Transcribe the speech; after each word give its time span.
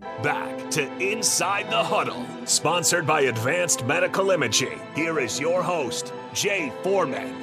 Back 0.00 0.70
to 0.70 0.90
Inside 0.98 1.70
the 1.70 1.84
Huddle, 1.84 2.26
sponsored 2.46 3.06
by 3.06 3.22
Advanced 3.22 3.84
Medical 3.84 4.30
Imaging. 4.30 4.80
Here 4.94 5.18
is 5.20 5.38
your 5.38 5.62
host, 5.62 6.14
Jay 6.32 6.72
Foreman. 6.82 7.34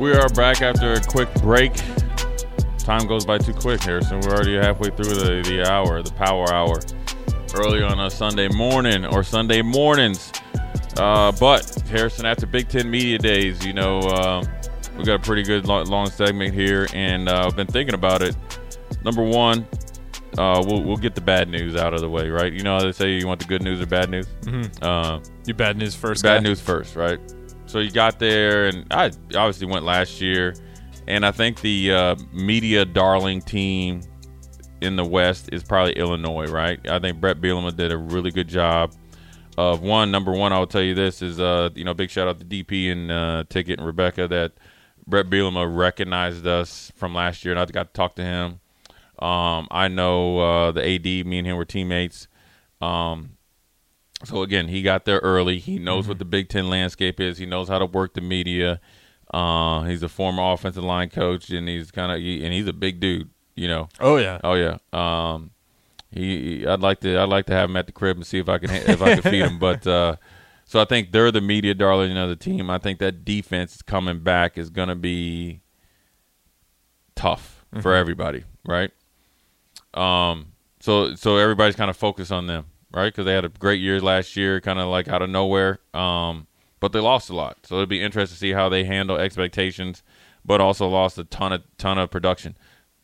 We 0.00 0.12
are 0.12 0.28
back 0.28 0.62
after 0.62 0.92
a 0.92 1.00
quick 1.00 1.32
break. 1.42 1.72
Time 2.78 3.08
goes 3.08 3.24
by 3.24 3.38
too 3.38 3.54
quick, 3.54 3.80
Harrison. 3.80 4.20
We're 4.20 4.34
already 4.34 4.54
halfway 4.54 4.90
through 4.90 5.16
the, 5.16 5.42
the 5.42 5.68
hour, 5.68 6.00
the 6.00 6.12
power 6.12 6.52
hour. 6.52 6.78
Early 7.56 7.82
on 7.82 7.98
a 7.98 8.08
Sunday 8.08 8.48
morning 8.48 9.04
or 9.04 9.24
Sunday 9.24 9.62
mornings. 9.62 10.30
Uh, 10.96 11.32
but, 11.32 11.82
Harrison, 11.88 12.24
after 12.24 12.46
Big 12.46 12.68
Ten 12.68 12.88
Media 12.88 13.18
Days, 13.18 13.64
you 13.66 13.72
know, 13.72 13.98
uh, 13.98 14.44
we 14.96 15.04
got 15.04 15.14
a 15.14 15.18
pretty 15.18 15.42
good 15.42 15.66
long, 15.66 16.06
segment 16.10 16.54
here, 16.54 16.86
and 16.92 17.28
uh, 17.28 17.44
I've 17.46 17.56
been 17.56 17.66
thinking 17.66 17.94
about 17.94 18.22
it. 18.22 18.36
Number 19.04 19.22
one, 19.22 19.66
uh, 20.38 20.62
we'll, 20.66 20.82
we'll 20.82 20.96
get 20.96 21.14
the 21.14 21.20
bad 21.20 21.48
news 21.48 21.76
out 21.76 21.94
of 21.94 22.00
the 22.00 22.08
way, 22.08 22.28
right? 22.30 22.52
You 22.52 22.62
know 22.62 22.76
how 22.78 22.84
they 22.84 22.92
say 22.92 23.12
you 23.12 23.26
want 23.26 23.40
the 23.40 23.46
good 23.46 23.62
news 23.62 23.80
or 23.80 23.86
bad 23.86 24.10
news? 24.10 24.26
Mm-hmm. 24.42 24.84
Uh, 24.84 25.20
You 25.46 25.54
bad 25.54 25.76
news 25.76 25.94
first. 25.94 26.22
bad 26.22 26.42
guy. 26.42 26.48
news 26.48 26.60
first, 26.60 26.94
right? 26.96 27.18
So 27.66 27.78
you 27.78 27.90
got 27.90 28.18
there, 28.18 28.66
and 28.66 28.86
I 28.90 29.06
obviously 29.34 29.66
went 29.66 29.84
last 29.84 30.20
year, 30.20 30.54
and 31.08 31.24
I 31.24 31.30
think 31.32 31.60
the 31.60 31.92
uh, 31.92 32.16
media 32.32 32.84
darling 32.84 33.40
team 33.40 34.02
in 34.82 34.96
the 34.96 35.04
West 35.04 35.48
is 35.52 35.62
probably 35.62 35.92
Illinois, 35.94 36.46
right? 36.46 36.78
I 36.88 36.98
think 36.98 37.20
Bret 37.20 37.40
Bielema 37.40 37.74
did 37.74 37.92
a 37.92 37.96
really 37.96 38.30
good 38.30 38.48
job 38.48 38.92
of 39.56 39.80
one. 39.82 40.10
Number 40.10 40.32
one, 40.32 40.52
I'll 40.52 40.66
tell 40.66 40.82
you 40.82 40.94
this 40.94 41.22
is, 41.22 41.40
uh, 41.40 41.70
you 41.74 41.84
know, 41.84 41.94
big 41.94 42.10
shout 42.10 42.26
out 42.28 42.40
to 42.40 42.44
DP 42.46 42.90
and 42.90 43.10
uh, 43.10 43.44
Ticket 43.48 43.78
and 43.78 43.86
Rebecca 43.86 44.26
that 44.28 44.52
Bret 45.06 45.28
Bielema 45.28 45.66
recognized 45.74 46.46
us 46.46 46.92
from 46.96 47.14
last 47.14 47.44
year, 47.44 47.52
and 47.52 47.60
I 47.60 47.64
got 47.66 47.88
to 47.88 47.92
talk 47.92 48.14
to 48.16 48.22
him. 48.22 48.60
Um, 49.18 49.68
I 49.70 49.88
know 49.88 50.38
uh, 50.38 50.72
the 50.72 50.84
AD, 50.94 51.04
me 51.26 51.38
and 51.38 51.46
him 51.46 51.56
were 51.56 51.64
teammates. 51.64 52.28
Um, 52.80 53.36
so 54.24 54.42
again, 54.42 54.68
he 54.68 54.82
got 54.82 55.04
there 55.04 55.18
early. 55.18 55.58
He 55.58 55.78
knows 55.78 56.08
what 56.08 56.18
the 56.18 56.24
Big 56.24 56.48
Ten 56.48 56.68
landscape 56.68 57.20
is. 57.20 57.38
He 57.38 57.46
knows 57.46 57.68
how 57.68 57.78
to 57.78 57.86
work 57.86 58.14
the 58.14 58.20
media. 58.20 58.80
Uh, 59.32 59.82
he's 59.84 60.02
a 60.02 60.08
former 60.08 60.42
offensive 60.52 60.84
line 60.84 61.08
coach, 61.10 61.50
and 61.50 61.68
he's 61.68 61.90
kind 61.90 62.12
of 62.12 62.16
and 62.18 62.52
he's 62.52 62.66
a 62.66 62.72
big 62.72 63.00
dude. 63.00 63.30
You 63.54 63.68
know. 63.68 63.88
Oh 64.00 64.16
yeah. 64.16 64.40
Oh 64.44 64.54
yeah. 64.54 64.78
Um, 64.92 65.50
he, 66.10 66.58
he- 66.58 66.66
I'd 66.66 66.80
like 66.80 67.00
to 67.00 67.18
I'd 67.18 67.28
like 67.28 67.46
to 67.46 67.52
have 67.52 67.70
him 67.70 67.76
at 67.76 67.86
the 67.86 67.92
crib 67.92 68.16
and 68.16 68.26
see 68.26 68.38
if 68.38 68.48
I 68.48 68.58
can 68.58 68.70
if 68.70 69.00
I 69.02 69.14
can 69.14 69.22
feed 69.22 69.42
him. 69.44 69.58
But 69.58 69.86
uh, 69.86 70.16
so 70.72 70.80
I 70.80 70.86
think 70.86 71.12
they're 71.12 71.30
the 71.30 71.42
media 71.42 71.74
darling 71.74 72.16
of 72.16 72.30
the 72.30 72.34
team. 72.34 72.70
I 72.70 72.78
think 72.78 72.98
that 73.00 73.26
defense 73.26 73.82
coming 73.82 74.20
back 74.20 74.56
is 74.56 74.70
going 74.70 74.88
to 74.88 74.94
be 74.94 75.60
tough 77.14 77.66
for 77.82 77.94
everybody, 77.94 78.44
right? 78.64 78.90
Um, 79.92 80.52
so 80.80 81.14
so 81.14 81.36
everybody's 81.36 81.76
kind 81.76 81.90
of 81.90 81.96
focused 81.98 82.32
on 82.32 82.46
them, 82.46 82.64
right? 82.90 83.12
Because 83.12 83.26
they 83.26 83.34
had 83.34 83.44
a 83.44 83.50
great 83.50 83.82
year 83.82 84.00
last 84.00 84.34
year, 84.34 84.62
kind 84.62 84.78
of 84.78 84.88
like 84.88 85.08
out 85.08 85.20
of 85.20 85.28
nowhere. 85.28 85.78
Um, 85.92 86.46
but 86.80 86.92
they 86.92 87.00
lost 87.00 87.28
a 87.28 87.36
lot, 87.36 87.58
so 87.64 87.76
it'd 87.76 87.90
be 87.90 88.00
interesting 88.00 88.34
to 88.34 88.38
see 88.38 88.52
how 88.52 88.70
they 88.70 88.84
handle 88.84 89.18
expectations, 89.18 90.02
but 90.42 90.62
also 90.62 90.88
lost 90.88 91.18
a 91.18 91.24
ton 91.24 91.52
of 91.52 91.62
ton 91.76 91.98
of 91.98 92.10
production. 92.10 92.56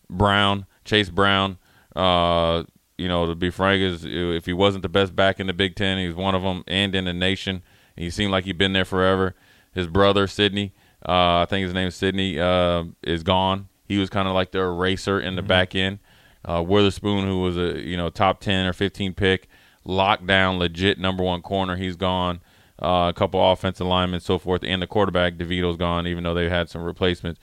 Brown, 0.08 0.64
Chase 0.86 1.10
Brown, 1.10 1.58
uh, 1.94 2.64
you 2.98 3.08
know, 3.08 3.26
to 3.26 3.34
be 3.34 3.50
frank, 3.50 3.80
is 3.80 4.04
if 4.04 4.46
he 4.46 4.52
wasn't 4.52 4.82
the 4.82 4.88
best 4.88 5.16
back 5.16 5.40
in 5.40 5.46
the 5.46 5.52
Big 5.52 5.76
Ten, 5.76 5.98
he's 5.98 6.14
one 6.14 6.34
of 6.34 6.42
them, 6.42 6.64
and 6.66 6.94
in 6.94 7.04
the 7.04 7.14
nation. 7.14 7.62
He 7.96 8.10
seemed 8.10 8.30
like 8.30 8.44
he'd 8.44 8.58
been 8.58 8.74
there 8.74 8.84
forever. 8.84 9.34
His 9.72 9.86
brother 9.86 10.26
Sydney, 10.26 10.72
uh, 11.08 11.40
I 11.40 11.46
think 11.48 11.64
his 11.64 11.74
name 11.74 11.88
is 11.88 11.96
Sydney, 11.96 12.38
uh, 12.38 12.84
is 13.02 13.22
gone. 13.22 13.68
He 13.86 13.98
was 13.98 14.10
kind 14.10 14.28
of 14.28 14.34
like 14.34 14.52
the 14.52 14.60
eraser 14.60 15.18
in 15.20 15.36
the 15.36 15.42
back 15.42 15.74
end. 15.74 15.98
Uh, 16.44 16.62
Witherspoon, 16.62 17.26
who 17.26 17.40
was 17.40 17.56
a 17.56 17.80
you 17.80 17.96
know 17.96 18.10
top 18.10 18.40
ten 18.40 18.66
or 18.66 18.72
fifteen 18.72 19.14
pick, 19.14 19.48
lockdown, 19.86 20.58
legit 20.58 20.98
number 20.98 21.22
one 21.24 21.42
corner, 21.42 21.76
he's 21.76 21.96
gone. 21.96 22.40
Uh, 22.80 23.08
a 23.08 23.12
couple 23.12 23.50
offensive 23.50 23.86
linemen, 23.86 24.20
so 24.20 24.38
forth, 24.38 24.62
and 24.62 24.80
the 24.80 24.86
quarterback 24.86 25.34
Devito's 25.34 25.76
gone, 25.76 26.06
even 26.06 26.22
though 26.22 26.34
they 26.34 26.48
had 26.48 26.70
some 26.70 26.84
replacements. 26.84 27.40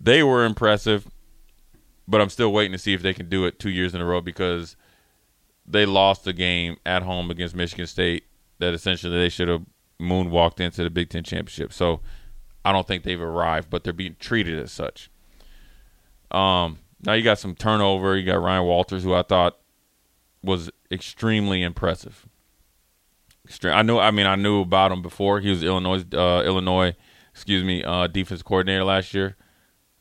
They 0.00 0.24
were 0.24 0.44
impressive, 0.44 1.06
but 2.08 2.20
I'm 2.20 2.28
still 2.28 2.52
waiting 2.52 2.72
to 2.72 2.78
see 2.78 2.94
if 2.94 3.02
they 3.02 3.14
can 3.14 3.28
do 3.28 3.44
it 3.44 3.58
two 3.58 3.70
years 3.70 3.94
in 3.94 4.00
a 4.00 4.04
row 4.04 4.20
because 4.20 4.76
they 5.66 5.86
lost 5.86 6.24
the 6.24 6.32
game 6.32 6.76
at 6.86 7.02
home 7.02 7.30
against 7.30 7.56
Michigan 7.56 7.86
State 7.86 8.24
that 8.58 8.74
essentially 8.74 9.16
they 9.16 9.28
should 9.28 9.48
have 9.48 9.62
moonwalked 10.00 10.60
into 10.60 10.82
the 10.82 10.90
Big 10.90 11.10
Ten 11.10 11.24
championship. 11.24 11.72
So 11.72 12.00
I 12.64 12.72
don't 12.72 12.86
think 12.86 13.02
they've 13.02 13.20
arrived, 13.20 13.70
but 13.70 13.84
they're 13.84 13.92
being 13.92 14.16
treated 14.18 14.58
as 14.58 14.72
such. 14.72 15.10
Um, 16.30 16.78
now 17.04 17.12
you 17.12 17.22
got 17.22 17.38
some 17.38 17.54
turnover. 17.54 18.16
You 18.16 18.26
got 18.26 18.42
Ryan 18.42 18.64
Walters, 18.64 19.02
who 19.04 19.14
I 19.14 19.22
thought 19.22 19.58
was 20.42 20.70
extremely 20.90 21.62
impressive. 21.62 22.26
Extreme. 23.44 23.74
I 23.74 23.82
knew. 23.82 23.98
I 23.98 24.10
mean, 24.10 24.26
I 24.26 24.34
knew 24.34 24.60
about 24.60 24.92
him 24.92 25.02
before. 25.02 25.40
He 25.40 25.50
was 25.50 25.62
Illinois, 25.62 26.04
uh, 26.12 26.42
Illinois, 26.44 26.96
excuse 27.32 27.62
me, 27.62 27.84
uh, 27.84 28.08
defense 28.08 28.42
coordinator 28.42 28.82
last 28.82 29.14
year, 29.14 29.36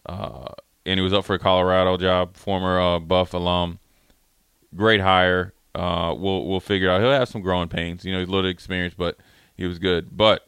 uh, 0.07 0.53
and 0.85 0.99
he 0.99 1.03
was 1.03 1.13
up 1.13 1.25
for 1.25 1.33
a 1.35 1.39
Colorado 1.39 1.97
job. 1.97 2.35
Former 2.37 2.79
uh, 2.79 2.99
Buff 2.99 3.33
alum. 3.33 3.79
Great 4.75 5.01
hire. 5.01 5.53
Uh, 5.73 6.13
we'll 6.17 6.45
we'll 6.45 6.59
figure 6.59 6.89
out. 6.89 7.01
He'll 7.01 7.11
have 7.11 7.27
some 7.29 7.41
growing 7.41 7.69
pains. 7.69 8.05
You 8.05 8.13
know, 8.13 8.19
he's 8.19 8.27
a 8.29 8.31
little 8.31 8.49
experienced, 8.49 8.97
but 8.97 9.17
he 9.55 9.65
was 9.65 9.79
good. 9.79 10.15
But 10.15 10.45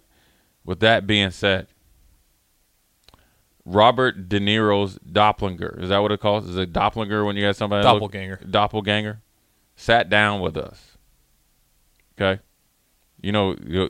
with 0.66 0.80
that 0.82 1.06
being 1.08 1.32
said, 1.32 1.68
Robert 3.66 4.30
De 4.30 4.40
Niro's 4.40 4.96
doppelganger 5.00 5.80
is 5.82 5.90
that 5.90 5.98
what 6.00 6.12
it 6.12 6.20
calls? 6.22 6.48
Is 6.48 6.56
it 6.58 6.72
doppelganger 6.72 7.26
when 7.26 7.36
you 7.36 7.44
got 7.46 7.56
somebody 7.56 7.84
that 7.84 7.94
look- 7.94 8.12
Doppelganger. 8.12 8.40
doppelganger 8.50 9.22
sat 9.76 10.10
down 10.10 10.40
with 10.40 10.56
us. 10.58 10.98
Okay, 12.20 12.42
you 13.22 13.32
know, 13.32 13.56
you 13.66 13.90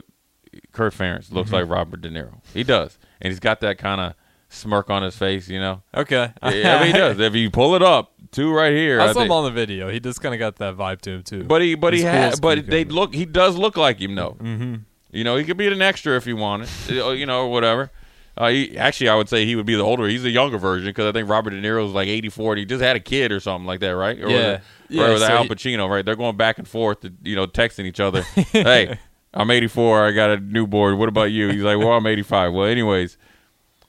Kirk 0.72 0.94
Ferentz 0.94 1.32
looks 1.32 1.52
like 1.52 1.70
Robert 1.70 2.02
De 2.02 2.10
Niro. 2.10 2.42
He 2.54 2.64
does, 2.64 2.98
and 3.22 3.32
he's 3.32 3.40
got 3.40 3.62
that 3.62 3.78
kind 3.78 4.02
of 4.02 4.14
smirk 4.50 4.90
on 4.90 5.04
his 5.04 5.16
face. 5.16 5.48
You 5.50 5.60
know, 5.60 5.82
Okay. 5.96 6.32
yeah, 6.44 6.78
I 6.78 6.84
mean, 6.84 6.88
he 6.94 6.94
does. 6.98 7.20
If 7.20 7.36
you 7.36 7.50
pull 7.52 7.76
it 7.76 7.82
up, 7.84 8.14
two 8.32 8.52
right 8.54 8.74
here. 8.74 9.00
I 9.02 9.12
saw 9.14 9.22
him 9.22 9.32
on 9.32 9.44
the 9.46 9.52
video. 9.52 9.90
He 9.90 10.00
just 10.00 10.22
kind 10.22 10.34
of 10.36 10.40
got 10.40 10.58
that 10.58 10.76
vibe 10.76 11.02
to 11.02 11.12
him 11.12 11.24
too. 11.24 11.44
but 11.44 11.62
he, 11.62 11.76
but 11.76 11.94
he 11.94 12.00
He's 12.00 12.04
cool 12.06 12.12
had, 12.14 12.34
as 12.34 12.40
but 12.40 12.68
they 12.68 12.86
look. 12.86 13.14
He 13.14 13.26
does 13.26 13.56
look 13.58 13.78
like 13.78 14.00
him, 14.00 14.16
though. 14.16 14.38
Mm-hmm. 14.40 14.76
You 15.12 15.24
know, 15.24 15.36
he 15.38 15.44
could 15.46 15.58
be 15.58 15.68
an 15.68 15.82
extra 15.82 16.16
if 16.18 16.26
he 16.26 16.34
wanted. 16.34 16.70
you 16.90 17.26
know, 17.26 17.46
or 17.46 17.52
whatever. 17.52 17.92
Uh, 18.40 18.50
he, 18.50 18.78
actually, 18.78 19.10
I 19.10 19.16
would 19.16 19.28
say 19.30 19.46
he 19.48 19.56
would 19.56 19.66
be 19.66 19.74
the 19.74 19.82
older. 19.82 20.08
He's 20.08 20.22
the 20.22 20.30
younger 20.30 20.60
version 20.60 20.86
because 20.90 21.08
I 21.08 21.12
think 21.12 21.28
Robert 21.28 21.50
De 21.52 21.62
Niro 21.62 21.84
is 21.88 21.92
like 21.92 22.08
eighty 22.08 22.30
four. 22.30 22.54
and 22.54 22.60
He 22.60 22.66
just 22.66 22.84
had 22.84 22.96
a 22.96 23.00
kid 23.00 23.32
or 23.32 23.40
something 23.40 23.66
like 23.66 23.80
that, 23.80 23.96
right? 23.96 24.16
Or 24.22 24.30
Yeah. 24.30 24.36
was 24.36 24.46
it, 24.46 24.62
Yeah, 24.90 25.06
or 25.08 25.12
was 25.14 25.22
so 25.22 25.28
Al 25.28 25.44
he- 25.44 25.50
Pacino, 25.50 25.90
right? 25.90 26.06
They're 26.06 26.16
going 26.16 26.38
back 26.38 26.60
and 26.60 26.68
forth, 26.68 27.00
to, 27.02 27.12
you 27.24 27.36
know, 27.36 27.48
texting 27.48 27.86
each 27.86 28.00
other. 28.00 28.22
hey, 28.52 29.00
I'm 29.34 29.50
84. 29.50 30.06
I 30.08 30.12
got 30.12 30.30
a 30.30 30.38
new 30.38 30.68
board. 30.68 31.00
What 31.00 31.10
about 31.10 31.32
you? 31.32 31.48
He's 31.50 31.64
like, 31.64 31.80
well, 31.80 31.94
I'm 31.94 32.06
85. 32.06 32.54
Well, 32.54 32.66
anyways, 32.68 33.18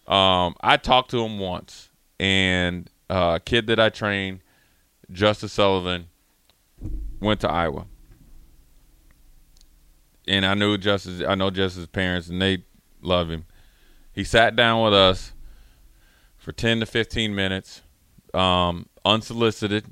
um, 0.09 0.55
I 0.63 0.79
talked 0.79 1.11
to 1.11 1.23
him 1.23 1.39
once, 1.39 1.91
and 2.19 2.89
uh, 3.11 3.35
a 3.37 3.41
kid 3.41 3.67
that 3.67 3.79
I 3.79 3.91
trained, 3.91 4.41
Justice 5.13 5.53
Sullivan, 5.53 6.09
went 7.21 7.41
to 7.41 7.51
Iowa, 7.51 7.87
and 10.27 10.47
I 10.47 10.55
knew 10.55 10.79
Justice. 10.79 11.23
I 11.27 11.35
know 11.35 11.51
Justice's 11.51 11.89
parents, 11.89 12.29
and 12.29 12.41
they 12.41 12.65
love 13.03 13.31
him. 13.31 13.45
He 14.13 14.25
sat 14.25 14.57
down 14.57 14.83
with 14.83 14.95
us 14.95 15.33
for 16.39 16.53
ten 16.53 16.81
to 16.81 16.87
fifteen 16.87 17.35
minutes, 17.35 17.83
um, 18.33 18.87
unsolicited. 19.05 19.85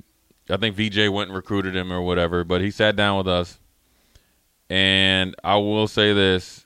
I 0.48 0.56
think 0.56 0.76
VJ 0.76 1.08
went 1.10 1.28
and 1.28 1.36
recruited 1.36 1.76
him 1.76 1.92
or 1.92 2.00
whatever, 2.00 2.42
but 2.42 2.62
he 2.62 2.70
sat 2.70 2.96
down 2.96 3.18
with 3.18 3.28
us. 3.28 3.58
And 4.70 5.34
I 5.44 5.56
will 5.56 5.88
say 5.88 6.12
this: 6.12 6.65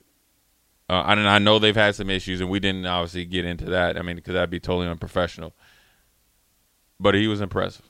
uh, 0.91 1.05
and 1.06 1.28
I 1.28 1.39
know 1.39 1.59
they've 1.59 1.77
had 1.77 1.95
some 1.95 2.11
issues, 2.11 2.41
and 2.41 2.51
we 2.51 2.59
didn't 2.59 2.84
obviously 2.84 3.25
get 3.25 3.45
into 3.45 3.67
that. 3.67 3.97
I 3.97 4.03
mean, 4.03 4.17
because 4.17 4.34
that'd 4.34 4.51
be 4.51 4.59
totally 4.61 4.89
unprofessional. 4.89 5.53
But 6.98 7.15
he 7.15 7.28
was 7.28 7.41
impressive. 7.41 7.89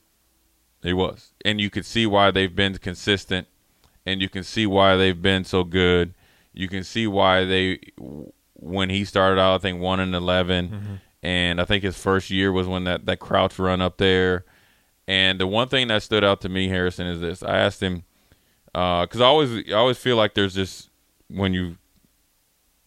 He 0.83 0.93
was, 0.93 1.33
and 1.43 1.59
you 1.59 1.69
could 1.69 1.85
see 1.85 2.05
why 2.05 2.31
they've 2.31 2.55
been 2.55 2.77
consistent, 2.77 3.47
and 4.05 4.21
you 4.21 4.29
can 4.29 4.43
see 4.43 4.65
why 4.65 4.95
they've 4.95 5.21
been 5.21 5.43
so 5.43 5.63
good. 5.63 6.13
You 6.53 6.67
can 6.67 6.83
see 6.83 7.07
why 7.07 7.45
they, 7.45 7.79
when 8.53 8.89
he 8.89 9.05
started 9.05 9.39
out, 9.39 9.55
I 9.55 9.57
think 9.57 9.79
one 9.81 9.99
and 9.99 10.13
11 10.15 10.99
and 11.23 11.61
I 11.61 11.65
think 11.65 11.83
his 11.83 11.97
first 11.97 12.29
year 12.29 12.51
was 12.51 12.67
when 12.67 12.83
that 12.85 13.05
that 13.05 13.19
crouch 13.19 13.59
run 13.59 13.81
up 13.81 13.97
there. 13.97 14.45
And 15.07 15.39
the 15.39 15.47
one 15.47 15.67
thing 15.67 15.87
that 15.87 16.03
stood 16.03 16.23
out 16.23 16.41
to 16.41 16.49
me, 16.49 16.67
Harrison, 16.67 17.07
is 17.07 17.19
this: 17.19 17.43
I 17.43 17.57
asked 17.57 17.81
him 17.81 18.03
because 18.73 19.21
I 19.21 19.25
always 19.25 19.69
I 19.69 19.73
always 19.73 19.97
feel 19.97 20.15
like 20.15 20.33
there's 20.33 20.55
this 20.55 20.89
when 21.27 21.53
you 21.53 21.77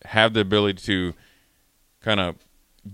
have 0.07 0.35
the 0.35 0.41
ability 0.41 0.83
to 0.87 1.15
kind 2.01 2.21
of 2.21 2.37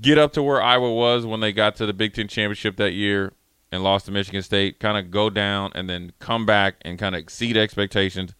get 0.00 0.18
up 0.18 0.32
to 0.34 0.42
where 0.42 0.62
Iowa 0.62 0.92
was 0.94 1.26
when 1.26 1.40
they 1.40 1.52
got 1.52 1.76
to 1.76 1.86
the 1.86 1.92
Big 1.92 2.14
Ten 2.14 2.28
championship 2.28 2.76
that 2.76 2.92
year 2.92 3.32
and 3.72 3.82
lost 3.82 4.06
to 4.06 4.12
Michigan 4.12 4.42
State, 4.42 4.80
kind 4.80 4.98
of 4.98 5.10
go 5.10 5.30
down 5.30 5.72
and 5.74 5.88
then 5.88 6.12
come 6.18 6.46
back 6.46 6.76
and 6.82 6.98
kind 6.98 7.14
of 7.14 7.20
exceed 7.20 7.56
expectations, 7.56 8.34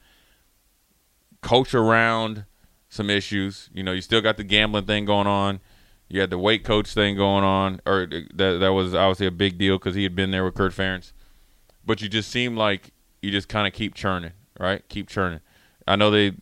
coach 1.40 1.74
around 1.74 2.44
some 2.88 3.10
issues. 3.10 3.70
You 3.72 3.82
know, 3.82 3.92
you 3.92 4.00
still 4.00 4.20
got 4.20 4.36
the 4.36 4.44
gambling 4.44 4.86
thing 4.86 5.04
going 5.04 5.26
on. 5.26 5.60
You 6.08 6.20
had 6.20 6.30
the 6.30 6.38
weight 6.38 6.64
coach 6.64 6.92
thing 6.92 7.16
going 7.16 7.44
on, 7.44 7.80
or 7.86 8.06
that 8.06 8.58
that 8.58 8.72
was 8.72 8.94
obviously 8.94 9.26
a 9.26 9.30
big 9.30 9.58
deal 9.58 9.78
because 9.78 9.94
he 9.94 10.02
had 10.02 10.16
been 10.16 10.32
there 10.32 10.44
with 10.44 10.54
Kirk 10.54 10.72
Ferentz. 10.72 11.12
But 11.86 12.02
you 12.02 12.08
just 12.08 12.30
seem 12.30 12.56
like 12.56 12.90
you 13.22 13.30
just 13.30 13.48
kind 13.48 13.68
of 13.68 13.72
keep 13.72 13.94
churning, 13.94 14.32
right? 14.58 14.86
Keep 14.88 15.08
churning. 15.08 15.40
I 15.86 15.94
know 15.94 16.10
they, 16.10 16.32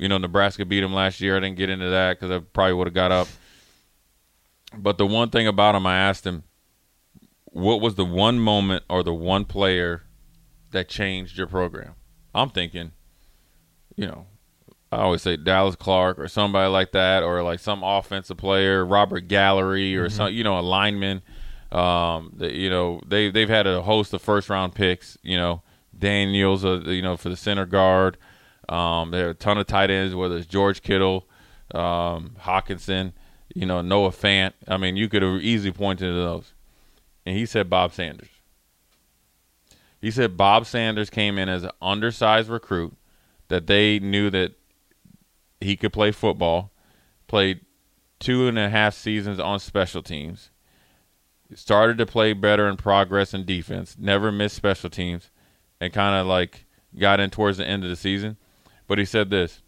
you 0.00 0.08
know, 0.08 0.16
Nebraska 0.16 0.64
beat 0.64 0.82
him 0.82 0.94
last 0.94 1.20
year. 1.20 1.36
I 1.36 1.40
didn't 1.40 1.56
get 1.56 1.68
into 1.68 1.90
that 1.90 2.18
because 2.18 2.30
I 2.30 2.38
probably 2.38 2.72
would 2.72 2.86
have 2.86 2.94
got 2.94 3.12
up. 3.12 3.28
But 4.76 4.98
the 4.98 5.06
one 5.06 5.28
thing 5.28 5.46
about 5.46 5.74
him, 5.74 5.84
I 5.84 5.96
asked 5.98 6.26
him, 6.26 6.44
what 7.44 7.80
was 7.80 7.96
the 7.96 8.04
one 8.04 8.38
moment 8.38 8.84
or 8.88 9.02
the 9.02 9.12
one 9.12 9.44
player 9.44 10.04
that 10.70 10.88
changed 10.88 11.36
your 11.36 11.48
program? 11.48 11.94
I'm 12.34 12.48
thinking, 12.48 12.92
you 13.94 14.06
know, 14.06 14.26
I 14.90 15.02
always 15.02 15.20
say 15.20 15.36
Dallas 15.36 15.76
Clark 15.76 16.18
or 16.18 16.28
somebody 16.28 16.70
like 16.70 16.92
that, 16.92 17.22
or 17.22 17.42
like 17.42 17.60
some 17.60 17.82
offensive 17.82 18.38
player, 18.38 18.84
Robert 18.84 19.28
Gallery 19.28 19.96
or 19.96 20.06
mm-hmm. 20.06 20.16
some, 20.16 20.32
you 20.32 20.44
know, 20.44 20.58
a 20.58 20.62
lineman. 20.62 21.22
Um, 21.70 22.32
the, 22.36 22.56
you 22.56 22.70
know, 22.70 23.00
they 23.06 23.30
they've 23.30 23.48
had 23.48 23.66
a 23.66 23.82
host 23.82 24.14
of 24.14 24.22
first 24.22 24.48
round 24.48 24.74
picks. 24.74 25.18
You 25.22 25.36
know, 25.36 25.62
Daniels, 25.96 26.64
uh, 26.64 26.80
you 26.86 27.02
know, 27.02 27.16
for 27.16 27.28
the 27.28 27.36
center 27.36 27.66
guard. 27.66 28.16
Um, 28.70 29.10
there 29.10 29.26
are 29.26 29.30
a 29.30 29.34
ton 29.34 29.58
of 29.58 29.66
tight 29.66 29.90
ends, 29.90 30.14
whether 30.14 30.36
it's 30.36 30.46
George 30.46 30.80
Kittle, 30.80 31.28
um, 31.74 32.36
Hockenson, 32.40 33.12
you 33.54 33.66
know, 33.66 33.82
Noah 33.82 34.10
Fant. 34.10 34.52
I 34.68 34.76
mean, 34.76 34.96
you 34.96 35.08
could 35.08 35.22
have 35.22 35.42
easily 35.42 35.72
pointed 35.72 36.06
to 36.06 36.14
those. 36.14 36.54
And 37.26 37.36
he 37.36 37.46
said 37.46 37.68
Bob 37.68 37.92
Sanders. 37.92 38.28
He 40.00 40.10
said 40.10 40.36
Bob 40.36 40.66
Sanders 40.66 41.10
came 41.10 41.36
in 41.36 41.48
as 41.48 41.64
an 41.64 41.72
undersized 41.82 42.48
recruit 42.48 42.96
that 43.48 43.66
they 43.66 43.98
knew 43.98 44.30
that 44.30 44.52
he 45.60 45.76
could 45.76 45.92
play 45.92 46.12
football, 46.12 46.70
played 47.26 47.60
two 48.20 48.46
and 48.46 48.58
a 48.58 48.70
half 48.70 48.94
seasons 48.94 49.40
on 49.40 49.58
special 49.58 50.02
teams, 50.02 50.50
started 51.54 51.98
to 51.98 52.06
play 52.06 52.32
better 52.32 52.68
in 52.68 52.76
progress 52.76 53.34
and 53.34 53.44
defense, 53.44 53.96
never 53.98 54.30
missed 54.30 54.56
special 54.56 54.88
teams, 54.88 55.30
and 55.80 55.92
kind 55.92 56.18
of 56.18 56.26
like 56.26 56.66
got 56.96 57.20
in 57.20 57.30
towards 57.30 57.58
the 57.58 57.66
end 57.66 57.82
of 57.82 57.90
the 57.90 57.96
season. 57.96 58.36
But 58.90 58.98
he 58.98 59.04
said 59.04 59.30
this 59.30 59.62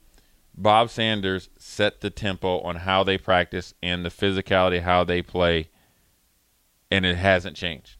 Bob 0.53 0.91
Sanders 0.91 1.49
set 1.57 2.01
the 2.01 2.11
tempo 2.11 2.59
on 2.63 2.75
how 2.75 3.05
they 3.05 3.17
practice 3.17 3.73
and 3.81 4.05
the 4.05 4.09
physicality, 4.09 4.83
how 4.83 5.05
they 5.05 5.23
play, 5.23 5.69
and 6.91 7.07
it 7.07 7.15
hasn't 7.15 7.57
changed 7.57 7.99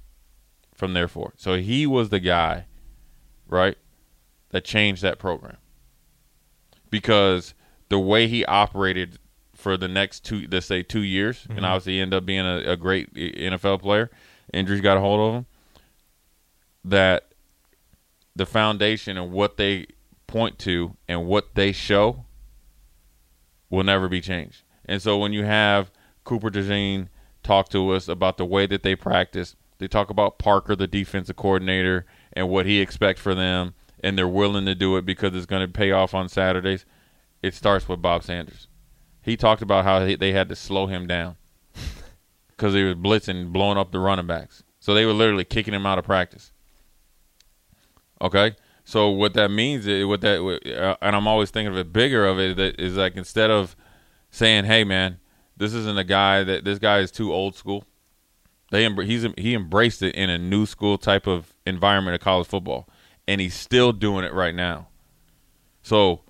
from 0.75 0.95
there 0.95 1.07
forward. 1.07 1.35
So 1.37 1.59
he 1.59 1.87
was 1.87 2.09
the 2.09 2.19
guy, 2.19 2.65
right, 3.47 3.79
that 4.51 4.65
changed 4.65 5.03
that 5.03 5.21
program 5.21 5.59
because 6.91 7.55
the 7.89 8.01
way 8.01 8.27
he 8.27 8.45
operated 8.47 9.21
for 9.55 9.77
the 9.77 9.87
next 9.87 10.25
two, 10.25 10.49
let's 10.51 10.67
say 10.67 10.83
two 10.83 11.05
years, 11.05 11.43
mm-hmm. 11.45 11.59
and 11.59 11.65
obviously 11.65 12.01
end 12.01 12.13
up 12.13 12.27
being 12.27 12.45
a, 12.45 12.73
a 12.73 12.77
great 12.77 13.15
NFL 13.15 13.81
player. 13.81 14.11
Injuries 14.53 14.81
got 14.81 14.97
a 14.97 15.01
hold 15.01 15.21
of 15.21 15.35
him. 15.37 15.47
That 16.85 17.33
the 18.35 18.45
foundation 18.45 19.17
and 19.17 19.31
what 19.31 19.57
they 19.57 19.87
point 20.33 20.59
to 20.59 20.97
and 21.07 21.27
what 21.27 21.55
they 21.55 21.73
show 21.73 22.25
will 23.69 23.85
never 23.85 24.09
be 24.09 24.21
changed. 24.21 24.63
And 24.87 25.01
so 25.01 25.19
when 25.19 25.33
you 25.33 25.45
have 25.45 25.91
Cooper 26.25 26.51
DeJean 26.51 27.09
talk 27.43 27.69
to 27.69 27.91
us 27.91 28.09
about 28.09 28.39
the 28.39 28.47
way 28.47 28.67
that 28.67 28.83
they 28.83 28.97
practice, 28.97 29.57
they 29.79 29.89
talk 29.89 30.09
about 30.09 30.39
Parker, 30.39 30.75
the 30.75 30.87
defensive 30.87 31.37
coordinator, 31.37 32.07
and 32.33 32.49
what 32.49 32.65
he 32.65 32.81
expects 32.81 33.21
for 33.21 33.35
them, 33.35 33.75
and 34.03 34.17
they're 34.17 34.27
willing 34.27 34.65
to 34.65 34.75
do 34.75 34.97
it 34.97 35.05
because 35.05 35.35
it's 35.35 35.47
going 35.47 35.67
to 35.67 35.73
pay 35.73 35.93
off 35.93 36.15
on 36.15 36.29
Saturdays. 36.29 36.87
It 37.43 37.55
starts 37.55 37.87
with 37.87 38.01
Bob 38.01 38.23
Sanders. 38.23 38.69
He 39.21 39.37
talked 39.37 39.63
about 39.63 39.85
how 39.85 40.01
they 40.17 40.33
had 40.33 40.49
to 40.49 40.57
slow 40.57 40.87
him 40.87 41.07
down 41.07 41.37
because 42.49 42.75
he 42.75 42.85
was 42.85 42.95
blitzing, 42.95 43.53
blowing 43.53 43.77
up 43.77 43.93
the 43.93 43.99
running 44.01 44.27
backs. 44.27 44.65
So 44.81 44.95
they 44.95 45.05
were 45.05 45.13
literally 45.13 45.45
kicking 45.45 45.75
him 45.75 45.87
out 45.87 45.99
of 45.99 46.05
practice. 46.05 46.53
Okay, 48.21 48.57
so 48.85 49.09
what 49.09 49.35
that 49.35 49.51
means 49.51 49.87
what 50.07 50.21
that, 50.23 50.41
uh, 50.41 50.97
and 51.01 51.17
I'm 51.17 51.27
always 51.27 51.51
thinking 51.51 51.73
of 51.73 51.79
it 51.79 51.93
bigger 51.93 52.27
of 52.27 52.39
it 52.39 52.57
that 52.57 52.81
is 52.81 52.97
like 52.97 53.17
instead 53.17 53.51
of 53.51 53.77
saying, 54.31 54.65
"Hey, 54.65 54.85
man, 54.85 55.19
this 55.57 55.75
isn't 55.75 55.99
a 55.99 56.05
guy 56.05 56.43
that 56.45 56.65
this 56.65 56.79
guy 56.79 56.99
is 56.99 57.11
too 57.11 57.33
old 57.33 57.55
school." 57.55 57.85
They 58.71 58.89
he's 59.05 59.27
he 59.37 59.55
embraced 59.55 60.03
it 60.03 60.15
in 60.15 60.31
a 60.31 60.39
new 60.39 60.67
school 60.67 60.99
type 60.99 61.27
of 61.27 61.55
environment 61.67 62.15
of 62.15 62.21
college 62.21 62.47
football, 62.47 62.89
and 63.29 63.41
he's 63.41 63.55
still 63.55 63.93
doing 63.93 64.25
it 64.25 64.33
right 64.33 64.55
now. 64.55 64.89
So, 65.83 66.23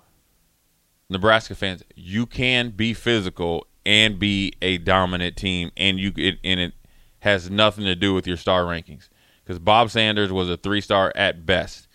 Nebraska 1.09 1.55
fans, 1.55 1.83
you 1.95 2.25
can 2.25 2.71
be 2.71 2.93
physical 2.93 3.65
and 3.85 4.19
be 4.19 4.53
a 4.61 4.77
dominant 4.77 5.37
team, 5.37 5.71
and 5.77 5.99
you 5.99 6.11
it, 6.17 6.39
and 6.43 6.59
it 6.59 6.73
has 7.19 7.49
nothing 7.49 7.85
to 7.85 7.95
do 7.95 8.13
with 8.13 8.27
your 8.27 8.37
star 8.37 8.63
rankings 8.63 9.07
because 9.43 9.59
Bob 9.59 9.89
Sanders 9.89 10.31
was 10.31 10.49
a 10.49 10.57
three 10.57 10.81
star 10.81 11.11
at 11.15 11.45
best, 11.45 11.87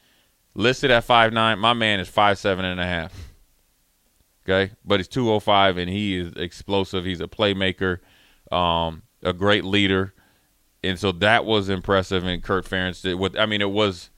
listed 0.58 0.90
at 0.90 1.05
five 1.05 1.32
nine. 1.32 1.58
My 1.58 1.72
man 1.72 2.00
is 2.00 2.08
five 2.08 2.38
seven 2.38 2.64
and 2.64 2.81
a 2.81 2.87
half. 2.87 3.14
Okay, 4.46 4.72
but 4.84 5.00
he's 5.00 5.08
two 5.08 5.31
oh 5.31 5.40
five 5.40 5.76
and 5.76 5.90
he 5.90 6.16
is 6.16 6.32
explosive. 6.34 7.05
He's 7.05 7.20
a 7.20 7.26
playmaker, 7.26 7.99
um, 8.50 9.02
a 9.22 9.32
great 9.32 9.64
leader 9.64 10.14
and 10.82 10.99
so 10.99 11.12
that 11.12 11.44
was 11.44 11.69
impressive. 11.69 12.25
And 12.25 12.43
Kirk 12.43 12.66
Ferentz 12.66 13.02
did 13.02 13.14
what 13.14 13.38
I 13.38 13.46
mean. 13.46 13.60
It 13.60 13.70
was 13.70 14.10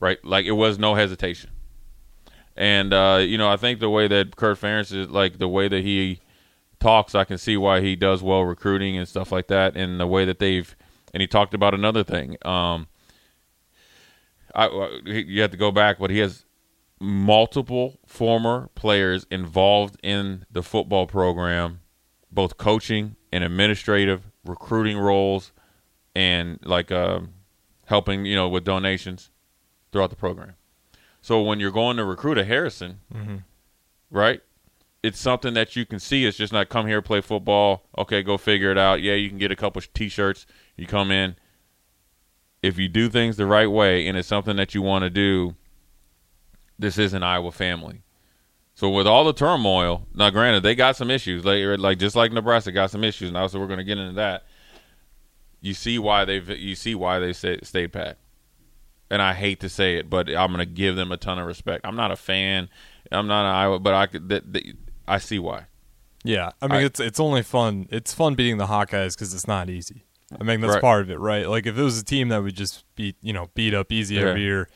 right, 0.00 0.22
like 0.24 0.44
it 0.44 0.52
was 0.52 0.78
no 0.78 0.94
hesitation. 0.94 1.50
And 2.56 2.92
uh, 2.92 3.20
you 3.22 3.38
know, 3.38 3.50
I 3.50 3.56
think 3.56 3.80
the 3.80 3.90
way 3.90 4.08
that 4.08 4.36
Kirk 4.36 4.58
Ferentz 4.58 4.94
is 4.94 5.08
like 5.08 5.38
the 5.38 5.48
way 5.48 5.68
that 5.68 5.82
he 5.82 6.20
talks, 6.80 7.14
I 7.14 7.24
can 7.24 7.38
see 7.38 7.56
why 7.56 7.80
he 7.80 7.96
does 7.96 8.22
well 8.22 8.42
recruiting 8.42 8.96
and 8.96 9.08
stuff 9.08 9.32
like 9.32 9.46
that. 9.48 9.76
And 9.76 9.98
the 9.98 10.06
way 10.06 10.24
that 10.24 10.38
they've 10.38 10.74
and 11.14 11.20
he 11.20 11.26
talked 11.26 11.54
about 11.54 11.74
another 11.74 12.04
thing. 12.04 12.36
Um, 12.42 12.88
I 14.54 14.66
you 15.04 15.40
have 15.42 15.50
to 15.50 15.56
go 15.56 15.70
back, 15.70 15.98
but 15.98 16.10
he 16.10 16.18
has 16.18 16.44
multiple 17.00 17.98
former 18.06 18.70
players 18.74 19.26
involved 19.30 19.96
in 20.02 20.46
the 20.50 20.62
football 20.62 21.06
program, 21.06 21.80
both 22.30 22.56
coaching 22.56 23.16
and 23.32 23.42
administrative 23.42 24.30
recruiting 24.44 24.98
roles 24.98 25.52
and 26.14 26.58
like 26.62 26.92
uh, 26.92 27.20
helping 27.86 28.24
you 28.24 28.36
know 28.36 28.48
with 28.48 28.64
donations 28.64 29.30
throughout 29.90 30.10
the 30.10 30.16
program. 30.16 30.54
So 31.20 31.40
when 31.42 31.60
you're 31.60 31.70
going 31.70 31.96
to 31.98 32.04
recruit 32.04 32.38
a 32.38 32.44
Harrison, 32.44 33.00
mm-hmm. 33.12 33.36
right? 34.10 34.40
It's 35.02 35.18
something 35.18 35.54
that 35.54 35.74
you 35.74 35.84
can 35.84 35.98
see. 35.98 36.24
It's 36.24 36.36
just 36.36 36.52
not 36.52 36.68
come 36.68 36.86
here 36.86 37.02
play 37.02 37.20
football. 37.20 37.88
Okay, 37.98 38.22
go 38.22 38.38
figure 38.38 38.70
it 38.70 38.78
out. 38.78 39.02
Yeah, 39.02 39.14
you 39.14 39.28
can 39.28 39.38
get 39.38 39.50
a 39.50 39.56
couple 39.56 39.82
T-shirts. 39.94 40.46
You 40.76 40.86
come 40.86 41.10
in. 41.10 41.36
If 42.62 42.78
you 42.78 42.88
do 42.88 43.08
things 43.08 43.36
the 43.36 43.46
right 43.46 43.70
way 43.70 44.06
and 44.06 44.16
it's 44.16 44.28
something 44.28 44.56
that 44.56 44.74
you 44.74 44.82
want 44.82 45.02
to 45.02 45.10
do, 45.10 45.56
this 46.78 46.98
is 46.98 47.12
an 47.12 47.22
Iowa 47.22 47.52
family. 47.52 48.02
So 48.74 48.88
with 48.88 49.06
all 49.06 49.24
the 49.24 49.32
turmoil, 49.32 50.06
now 50.14 50.30
granted 50.30 50.62
they 50.62 50.74
got 50.74 50.96
some 50.96 51.10
issues, 51.10 51.44
like 51.44 51.60
er, 51.60 51.76
like 51.76 51.98
just 51.98 52.16
like 52.16 52.32
Nebraska 52.32 52.72
got 52.72 52.90
some 52.90 53.04
issues, 53.04 53.28
and 53.28 53.36
also 53.36 53.58
we're 53.58 53.66
going 53.66 53.78
to 53.78 53.84
get 53.84 53.98
into 53.98 54.14
that 54.14 54.44
you 55.62 55.72
see 55.72 55.98
why 55.98 56.26
they've 56.26 56.46
you 56.50 56.74
see 56.74 56.94
why 56.94 57.18
they 57.18 57.32
stayed 57.32 57.92
pat. 57.92 58.18
And 59.10 59.22
I 59.22 59.34
hate 59.34 59.60
to 59.60 59.68
say 59.68 59.96
it, 59.96 60.10
but 60.10 60.28
I'm 60.28 60.48
going 60.48 60.58
to 60.58 60.66
give 60.66 60.96
them 60.96 61.12
a 61.12 61.16
ton 61.16 61.38
of 61.38 61.46
respect. 61.46 61.86
I'm 61.86 61.96
not 61.96 62.10
a 62.10 62.16
fan. 62.16 62.68
I'm 63.10 63.26
not 63.26 63.44
an 63.44 63.54
Iowa, 63.54 63.78
but 63.78 63.94
I 63.94 64.06
could. 64.06 64.78
I 65.06 65.18
see 65.18 65.38
why. 65.38 65.66
Yeah, 66.24 66.50
I 66.60 66.66
mean 66.66 66.78
I, 66.78 66.84
it's 66.84 67.00
it's 67.00 67.20
only 67.20 67.42
fun. 67.42 67.88
It's 67.90 68.12
fun 68.12 68.34
beating 68.34 68.58
the 68.58 68.66
Hawkeyes 68.66 69.14
because 69.14 69.32
it's 69.34 69.46
not 69.46 69.70
easy. 69.70 70.04
I 70.40 70.44
mean 70.44 70.60
that's 70.60 70.74
right. 70.74 70.80
part 70.80 71.02
of 71.02 71.10
it, 71.10 71.18
right? 71.18 71.48
Like 71.48 71.66
if 71.66 71.78
it 71.78 71.82
was 71.82 71.98
a 71.98 72.04
team 72.04 72.28
that 72.28 72.42
would 72.42 72.56
just 72.56 72.84
beat 72.94 73.16
you 73.22 73.32
know 73.32 73.50
beat 73.54 73.74
up 73.74 73.92
easy 73.92 74.16
yeah. 74.16 74.22
every 74.22 74.42
year, 74.42 74.68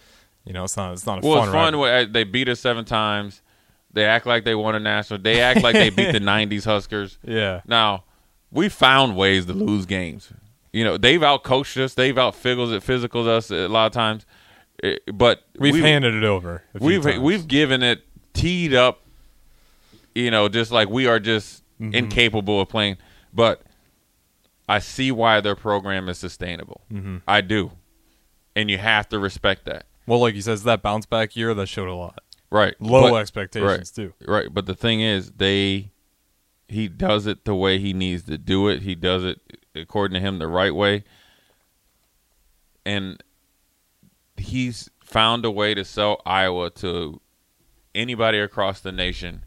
you 0.45 0.53
know 0.53 0.65
it's 0.65 0.77
not 0.77 0.93
it's 0.93 1.07
not 1.07 1.25
a 1.25 1.27
well, 1.27 1.43
fun. 1.45 1.79
Well, 1.79 1.85
it's 1.85 2.07
fun. 2.07 2.13
They 2.13 2.25
beat 2.25 2.49
us 2.49 2.61
seven 2.61 2.85
times. 2.85 3.43
They 3.93 4.05
act 4.05 4.27
like 4.27 4.45
they 4.45 4.55
won 4.55 4.75
a 4.75 4.81
national. 4.81 5.21
They 5.21 5.41
act 5.41 5.63
like 5.63 5.75
they 5.75 5.91
beat 5.91 6.13
the 6.13 6.21
'90s 6.21 6.65
Huskers. 6.65 7.19
Yeah. 7.25 7.63
Now 7.67 8.05
we 8.51 8.69
found 8.69 9.17
ways 9.17 9.47
to 9.47 9.53
lose 9.53 9.87
games. 9.87 10.33
You 10.73 10.85
know, 10.85 10.97
they've 10.99 11.23
out 11.23 11.43
coached 11.43 11.77
us, 11.79 11.95
they've 11.95 12.17
out 12.19 12.35
physicals 12.35 12.81
physicals 12.81 13.27
us 13.27 13.51
a 13.51 13.69
lot 13.69 13.87
of 13.87 13.93
times, 13.93 14.27
eh, 14.83 14.97
but 15.13 15.43
we've, 15.59 15.75
we've 15.75 15.83
handed 15.83 16.15
it 16.15 16.25
over. 16.25 16.63
We've 16.79 17.03
times. 17.03 17.21
we've 17.21 17.49
given 17.49 17.83
it 17.83 18.03
teed 18.35 18.75
up. 18.75 19.03
You 20.15 20.31
know, 20.31 20.49
just 20.49 20.71
like 20.73 20.89
we 20.89 21.07
are 21.07 21.21
just 21.21 21.63
mm-hmm. 21.81 21.95
incapable 21.95 22.61
of 22.61 22.69
playing. 22.69 22.97
But 23.33 23.63
I 24.69 24.81
see 24.81 25.13
why 25.13 25.41
their 25.41 25.57
program 25.57 26.09
is 26.09 26.19
sustainable. 26.19 26.83
Mm-hmm. 26.93 27.19
I 27.27 27.41
do, 27.41 27.73
and 28.55 28.71
you 28.71 28.79
have 28.79 29.09
to 29.11 29.19
respect 29.19 29.65
that. 29.67 29.87
Well, 30.07 30.21
like 30.21 30.35
he 30.35 30.41
says, 30.41 30.65
that 30.65 30.83
bounce 30.83 31.07
back 31.07 31.37
year 31.37 31.55
that 31.55 31.67
showed 31.67 31.89
a 31.89 31.95
lot. 31.95 32.21
Right, 32.51 32.75
low 32.81 33.11
but, 33.11 33.21
expectations 33.21 33.93
right, 33.97 34.05
too. 34.05 34.13
Right, 34.27 34.53
but 34.53 34.67
the 34.67 34.75
thing 34.75 35.01
is, 35.01 35.33
they 35.33 35.91
he 36.69 36.89
does 36.89 37.27
it 37.27 37.45
the 37.45 37.55
way 37.55 37.79
he 37.79 37.93
needs 37.93 38.25
to 38.25 38.39
do 38.39 38.69
it. 38.69 38.83
He 38.83 38.95
does 38.95 39.25
it 39.25 39.41
according 39.75 40.15
to 40.15 40.21
him 40.21 40.39
the 40.39 40.49
right 40.49 40.75
way. 40.75 41.05
And 42.85 43.23
he's 44.37 44.91
found 45.01 45.45
a 45.45 45.51
way 45.51 45.75
to 45.75 45.85
sell 45.85 46.21
Iowa 46.25 46.71
to 46.71 47.21
anybody 47.95 48.39
across 48.39 48.81
the 48.81 48.93
nation. 48.93 49.45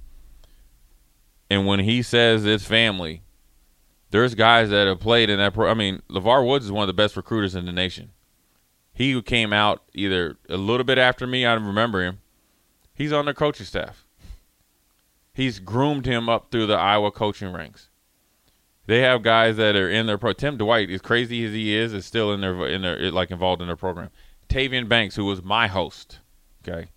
And 1.50 1.66
when 1.66 1.80
he 1.80 2.02
says 2.02 2.46
it's 2.46 2.66
family, 2.66 3.24
there's 4.12 4.36
guys 4.36 4.70
that 4.70 4.88
have 4.88 5.00
played 5.00 5.30
in 5.30 5.38
that. 5.38 5.54
Pro- 5.54 5.70
I 5.70 5.74
mean, 5.74 6.02
LeVar 6.10 6.46
Woods 6.48 6.66
is 6.66 6.72
one 6.72 6.84
of 6.84 6.88
the 6.88 6.94
best 6.94 7.16
recruiters 7.16 7.56
in 7.56 7.66
the 7.66 7.72
nation. 7.72 8.12
He 8.94 9.22
came 9.22 9.54
out 9.54 9.84
either 9.94 10.38
a 10.50 10.58
little 10.58 10.84
bit 10.84 10.98
after 10.98 11.26
me. 11.26 11.46
I 11.46 11.56
don't 11.56 11.66
remember 11.66 12.04
him. 12.04 12.20
He's 12.94 13.14
on 13.14 13.26
their 13.26 13.34
coaching 13.34 13.66
staff. 13.66 14.06
He's 15.34 15.60
groomed 15.60 16.06
him 16.06 16.28
up 16.28 16.52
through 16.52 16.68
the 16.68 16.76
Iowa 16.76 17.12
coaching 17.12 17.54
ranks. 17.54 17.90
They 18.88 19.00
have 19.02 19.22
guys 19.22 19.56
that 19.58 19.76
are 19.76 19.90
in 19.90 20.08
their 20.08 20.18
pro. 20.18 20.34
Tim 20.34 20.58
Dwight, 20.58 20.90
as 20.90 21.00
crazy 21.00 21.46
as 21.46 21.54
he 21.54 21.76
is, 21.76 21.94
is 21.94 22.06
still 22.06 22.34
in 22.34 22.42
their 22.42 22.68
in 22.68 22.82
their 22.82 23.12
like 23.12 23.32
involved 23.32 23.62
in 23.62 23.68
their 23.68 23.78
program. 23.78 24.10
Tavian 24.50 24.90
Banks, 24.90 25.16
who 25.16 25.26
was 25.26 25.44
my 25.44 25.68
host, 25.68 26.20
okay, 26.68 26.90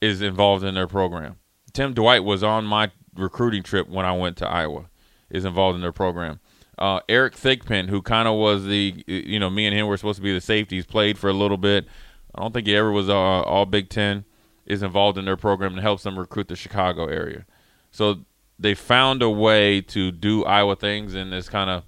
is 0.00 0.20
involved 0.20 0.64
in 0.64 0.74
their 0.74 0.88
program. 0.88 1.36
Tim 1.72 1.94
Dwight 1.94 2.24
was 2.24 2.42
on 2.42 2.66
my 2.66 2.90
recruiting 3.14 3.62
trip 3.62 3.88
when 3.88 4.04
I 4.04 4.12
went 4.12 4.36
to 4.38 4.48
Iowa 4.48 4.89
is 5.30 5.44
involved 5.44 5.76
in 5.76 5.82
their 5.82 5.92
program. 5.92 6.40
Uh, 6.78 7.00
Eric 7.08 7.34
Thigpen, 7.34 7.88
who 7.88 8.00
kind 8.00 8.26
of 8.26 8.36
was 8.36 8.64
the, 8.64 9.04
you 9.06 9.38
know, 9.38 9.50
me 9.50 9.66
and 9.66 9.76
him 9.76 9.86
were 9.86 9.96
supposed 9.96 10.16
to 10.16 10.22
be 10.22 10.32
the 10.32 10.40
safeties, 10.40 10.86
played 10.86 11.18
for 11.18 11.28
a 11.28 11.34
little 11.34 11.58
bit. 11.58 11.86
I 12.34 12.40
don't 12.40 12.52
think 12.52 12.66
he 12.66 12.74
ever 12.74 12.90
was 12.90 13.08
uh, 13.08 13.14
all 13.14 13.66
Big 13.66 13.88
Ten. 13.88 14.24
Is 14.66 14.84
involved 14.84 15.18
in 15.18 15.24
their 15.24 15.36
program 15.36 15.72
and 15.72 15.80
helps 15.80 16.04
them 16.04 16.16
recruit 16.16 16.46
the 16.46 16.54
Chicago 16.54 17.06
area. 17.06 17.44
So 17.90 18.20
they 18.56 18.74
found 18.74 19.20
a 19.20 19.28
way 19.28 19.80
to 19.80 20.12
do 20.12 20.44
Iowa 20.44 20.76
things 20.76 21.12
in 21.12 21.30
this 21.30 21.48
kind 21.48 21.68
of 21.68 21.82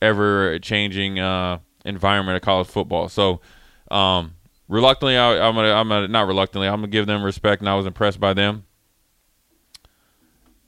ever 0.00 0.58
changing 0.60 1.18
uh, 1.18 1.58
environment 1.84 2.36
of 2.36 2.42
college 2.42 2.68
football. 2.68 3.10
So 3.10 3.42
um, 3.90 4.36
reluctantly, 4.68 5.18
I, 5.18 5.48
am 5.48 5.54
gonna, 5.54 5.72
I'm 5.72 5.88
gonna, 5.88 6.08
not 6.08 6.26
reluctantly, 6.26 6.66
I'm 6.66 6.76
gonna 6.76 6.86
give 6.86 7.06
them 7.06 7.22
respect, 7.22 7.60
and 7.60 7.68
I 7.68 7.74
was 7.74 7.84
impressed 7.84 8.20
by 8.20 8.32
them. 8.32 8.64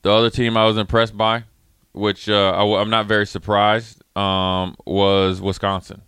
The 0.02 0.10
other 0.10 0.28
team 0.28 0.58
I 0.58 0.66
was 0.66 0.76
impressed 0.76 1.16
by 1.16 1.44
which 1.92 2.28
uh, 2.28 2.52
I, 2.52 2.80
am 2.80 2.90
not 2.90 3.06
very 3.06 3.26
surprised, 3.26 4.02
um, 4.16 4.76
was 4.86 5.40
Wisconsin. 5.40 6.02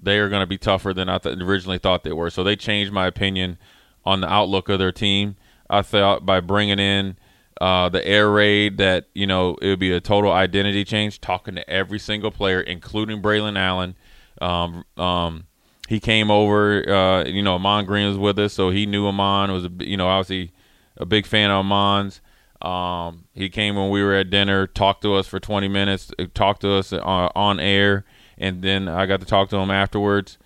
They 0.00 0.18
are 0.18 0.28
going 0.28 0.42
to 0.42 0.46
be 0.46 0.58
tougher 0.58 0.94
than 0.94 1.08
I 1.08 1.18
th- 1.18 1.38
originally 1.38 1.78
thought 1.78 2.04
they 2.04 2.12
were. 2.12 2.30
So 2.30 2.44
they 2.44 2.56
changed 2.56 2.92
my 2.92 3.06
opinion 3.06 3.58
on 4.04 4.20
the 4.20 4.32
outlook 4.32 4.68
of 4.68 4.78
their 4.78 4.92
team. 4.92 5.36
I 5.68 5.82
thought 5.82 6.24
by 6.24 6.40
bringing 6.40 6.78
in 6.78 7.16
uh, 7.60 7.88
the 7.88 8.06
air 8.06 8.30
raid 8.30 8.78
that 8.78 9.08
you 9.14 9.26
know 9.26 9.56
it 9.60 9.68
would 9.68 9.78
be 9.78 9.92
a 9.92 10.00
total 10.00 10.32
identity 10.32 10.84
change. 10.84 11.20
Talking 11.20 11.56
to 11.56 11.68
every 11.68 11.98
single 11.98 12.30
player, 12.30 12.60
including 12.60 13.20
Braylon 13.20 13.58
Allen. 13.58 13.96
Um, 14.40 14.84
um, 14.96 15.46
he 15.88 15.98
came 16.00 16.30
over. 16.30 16.88
Uh, 16.88 17.24
you 17.24 17.42
know, 17.42 17.54
Ahman 17.54 17.84
Green 17.84 18.08
was 18.08 18.18
with 18.18 18.38
us, 18.38 18.52
so 18.52 18.70
he 18.70 18.86
knew 18.86 19.06
Amon 19.06 19.52
Was 19.52 19.68
you 19.80 19.96
know 19.96 20.06
obviously 20.06 20.52
a 20.96 21.04
big 21.04 21.26
fan 21.26 21.50
of 21.50 21.58
Ahman's. 21.58 22.20
Um, 22.60 23.26
he 23.34 23.48
came 23.48 23.76
when 23.76 23.90
we 23.90 24.02
were 24.02 24.14
at 24.14 24.30
dinner, 24.30 24.66
talked 24.66 25.02
to 25.02 25.14
us 25.14 25.26
for 25.26 25.38
20 25.38 25.68
minutes, 25.68 26.10
uh, 26.18 26.26
talked 26.34 26.62
to 26.62 26.72
us 26.72 26.92
uh, 26.92 26.98
on 27.00 27.60
air, 27.60 28.04
and 28.36 28.62
then 28.62 28.88
I 28.88 29.06
got 29.06 29.20
to 29.20 29.26
talk 29.26 29.48
to 29.50 29.56
him 29.56 29.70
afterwards. 29.70 30.38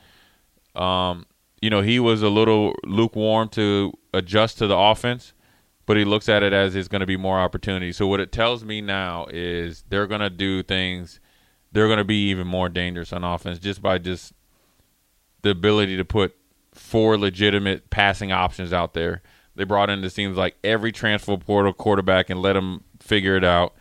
Um, 0.74 1.26
you 1.60 1.70
know, 1.70 1.80
he 1.80 1.98
was 1.98 2.22
a 2.22 2.28
little 2.28 2.74
lukewarm 2.84 3.48
to 3.50 3.92
adjust 4.12 4.58
to 4.58 4.66
the 4.66 4.76
offense, 4.76 5.32
but 5.86 5.96
he 5.96 6.04
looks 6.04 6.28
at 6.28 6.42
it 6.42 6.52
as 6.52 6.74
it's 6.74 6.88
going 6.88 7.00
to 7.00 7.06
be 7.06 7.16
more 7.16 7.38
opportunity. 7.38 7.92
So 7.92 8.06
what 8.06 8.20
it 8.20 8.30
tells 8.30 8.64
me 8.64 8.80
now 8.80 9.26
is 9.30 9.84
they're 9.88 10.06
going 10.06 10.20
to 10.20 10.30
do 10.30 10.62
things. 10.62 11.18
They're 11.70 11.86
going 11.86 11.98
to 11.98 12.04
be 12.04 12.28
even 12.28 12.46
more 12.46 12.68
dangerous 12.68 13.12
on 13.12 13.24
offense 13.24 13.58
just 13.58 13.80
by 13.80 13.98
just 13.98 14.34
the 15.40 15.50
ability 15.50 15.96
to 15.96 16.04
put 16.04 16.36
four 16.74 17.16
legitimate 17.16 17.90
passing 17.90 18.32
options 18.32 18.72
out 18.72 18.92
there 18.94 19.22
they 19.54 19.64
brought 19.64 19.90
in, 19.90 20.02
it 20.04 20.10
seems 20.10 20.36
like, 20.36 20.56
every 20.64 20.92
transfer 20.92 21.36
portal 21.36 21.72
quarterback 21.72 22.30
and 22.30 22.40
let 22.40 22.54
them 22.54 22.84
figure 23.00 23.36
it 23.36 23.44
out. 23.44 23.74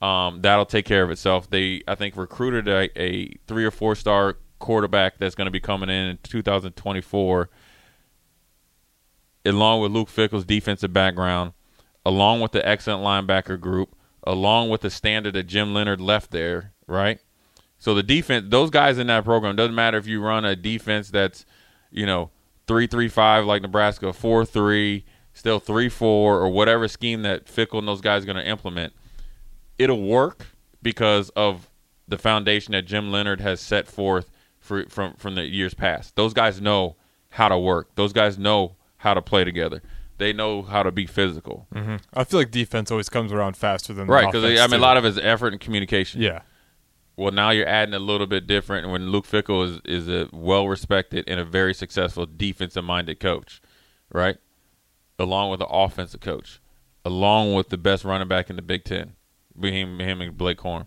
Um, 0.00 0.42
that'll 0.42 0.66
take 0.66 0.84
care 0.84 1.02
of 1.02 1.10
itself. 1.10 1.50
They, 1.50 1.82
I 1.88 1.94
think, 1.94 2.16
recruited 2.16 2.68
a, 2.68 3.00
a 3.00 3.34
three 3.46 3.64
or 3.64 3.70
four 3.70 3.96
star 3.96 4.36
quarterback 4.58 5.18
that's 5.18 5.34
going 5.34 5.46
to 5.46 5.50
be 5.50 5.60
coming 5.60 5.88
in 5.88 6.06
in 6.06 6.18
2024, 6.22 7.50
along 9.44 9.80
with 9.82 9.92
Luke 9.92 10.08
Fickell's 10.08 10.44
defensive 10.44 10.92
background, 10.92 11.52
along 12.06 12.40
with 12.40 12.52
the 12.52 12.66
excellent 12.66 13.02
linebacker 13.02 13.58
group, 13.58 13.96
along 14.22 14.70
with 14.70 14.82
the 14.82 14.90
standard 14.90 15.34
that 15.34 15.44
Jim 15.44 15.74
Leonhard 15.74 16.00
left 16.00 16.30
there, 16.30 16.72
right? 16.86 17.20
So 17.78 17.94
the 17.94 18.02
defense, 18.02 18.46
those 18.48 18.70
guys 18.70 18.98
in 18.98 19.06
that 19.08 19.24
program, 19.24 19.56
doesn't 19.56 19.74
matter 19.74 19.98
if 19.98 20.06
you 20.06 20.20
run 20.20 20.44
a 20.44 20.56
defense 20.56 21.10
that's, 21.10 21.46
you 21.90 22.06
know, 22.06 22.30
three 22.68 22.86
three 22.86 23.08
five 23.08 23.44
like 23.46 23.62
Nebraska, 23.62 24.12
four 24.12 24.44
three, 24.44 25.04
still 25.32 25.58
three 25.58 25.88
four, 25.88 26.38
or 26.38 26.48
whatever 26.50 26.86
scheme 26.86 27.22
that 27.22 27.46
Fickell 27.46 27.78
and 27.78 27.88
those 27.88 28.00
guys 28.00 28.22
are 28.22 28.26
going 28.26 28.36
to 28.36 28.46
implement, 28.46 28.92
it'll 29.78 30.02
work 30.02 30.46
because 30.82 31.30
of 31.30 31.68
the 32.06 32.18
foundation 32.18 32.72
that 32.72 32.82
Jim 32.82 33.10
Leonhard 33.10 33.40
has 33.40 33.60
set 33.60 33.88
forth 33.88 34.30
for, 34.60 34.84
from 34.88 35.14
from 35.14 35.34
the 35.34 35.44
years 35.44 35.74
past. 35.74 36.14
Those 36.14 36.34
guys 36.34 36.60
know 36.60 36.96
how 37.30 37.48
to 37.48 37.58
work. 37.58 37.94
Those 37.96 38.12
guys 38.12 38.38
know 38.38 38.76
how 38.98 39.14
to 39.14 39.22
play 39.22 39.44
together. 39.44 39.82
They 40.18 40.32
know 40.32 40.62
how 40.62 40.82
to 40.82 40.90
be 40.90 41.06
physical. 41.06 41.68
Mm-hmm. 41.72 41.96
I 42.12 42.24
feel 42.24 42.40
like 42.40 42.50
defense 42.50 42.90
always 42.90 43.08
comes 43.08 43.32
around 43.32 43.56
faster 43.56 43.92
than 43.92 44.08
right 44.08 44.26
because 44.26 44.44
I 44.44 44.66
mean 44.66 44.80
a 44.80 44.82
lot 44.82 44.96
of 44.96 45.04
it's 45.04 45.18
effort 45.18 45.52
and 45.52 45.60
communication. 45.60 46.20
Yeah, 46.20 46.42
well, 47.18 47.32
now 47.32 47.50
you're 47.50 47.68
adding 47.68 47.94
a 47.94 47.98
little 47.98 48.28
bit 48.28 48.46
different. 48.46 48.88
When 48.90 49.10
Luke 49.10 49.26
Fickell 49.26 49.64
is 49.66 49.80
is 49.84 50.08
a 50.08 50.28
well 50.32 50.68
respected 50.68 51.24
and 51.26 51.40
a 51.40 51.44
very 51.44 51.74
successful 51.74 52.26
defensive 52.26 52.84
minded 52.84 53.18
coach, 53.18 53.60
right? 54.12 54.36
Along 55.18 55.50
with 55.50 55.58
the 55.58 55.66
offensive 55.66 56.20
coach, 56.20 56.60
along 57.04 57.54
with 57.54 57.70
the 57.70 57.76
best 57.76 58.04
running 58.04 58.28
back 58.28 58.50
in 58.50 58.56
the 58.56 58.62
Big 58.62 58.84
Ten, 58.84 59.14
him, 59.60 59.98
him 59.98 60.20
and 60.20 60.38
Blake 60.38 60.58
Corum, 60.58 60.86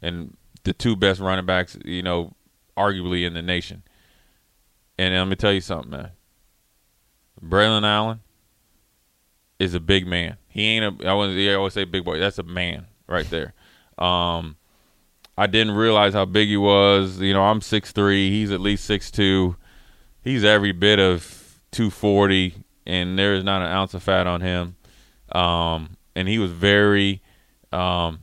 and 0.00 0.36
the 0.62 0.72
two 0.72 0.94
best 0.94 1.18
running 1.18 1.44
backs, 1.44 1.76
you 1.84 2.04
know, 2.04 2.36
arguably 2.76 3.26
in 3.26 3.34
the 3.34 3.42
nation. 3.42 3.82
And 4.96 5.12
let 5.12 5.26
me 5.26 5.34
tell 5.34 5.52
you 5.52 5.60
something, 5.60 5.90
man. 5.90 6.10
Braylon 7.42 7.84
Allen 7.84 8.20
is 9.58 9.74
a 9.74 9.80
big 9.80 10.06
man. 10.06 10.36
He 10.46 10.68
ain't 10.68 11.02
a. 11.02 11.06
I 11.08 11.10
always 11.10 11.74
say 11.74 11.82
big 11.82 12.04
boy. 12.04 12.20
That's 12.20 12.38
a 12.38 12.44
man 12.44 12.86
right 13.08 13.28
there. 13.28 13.54
Um, 13.98 14.56
I 15.36 15.46
didn't 15.46 15.74
realize 15.74 16.14
how 16.14 16.24
big 16.24 16.48
he 16.48 16.56
was. 16.56 17.20
You 17.20 17.32
know, 17.32 17.42
I'm 17.42 17.60
six 17.60 17.92
three. 17.92 18.30
He's 18.30 18.50
at 18.50 18.60
least 18.60 18.84
six 18.84 19.10
two. 19.10 19.56
He's 20.22 20.44
every 20.44 20.72
bit 20.72 20.98
of 20.98 21.60
240, 21.72 22.54
and 22.86 23.18
there 23.18 23.34
is 23.34 23.44
not 23.44 23.60
an 23.60 23.68
ounce 23.68 23.92
of 23.92 24.02
fat 24.02 24.26
on 24.26 24.40
him. 24.40 24.76
Um, 25.32 25.96
and 26.14 26.28
he 26.28 26.38
was 26.38 26.50
very 26.50 27.20
um, 27.72 28.20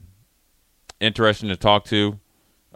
interesting 0.99 1.49
to 1.49 1.55
talk 1.55 1.85
to. 1.85 2.19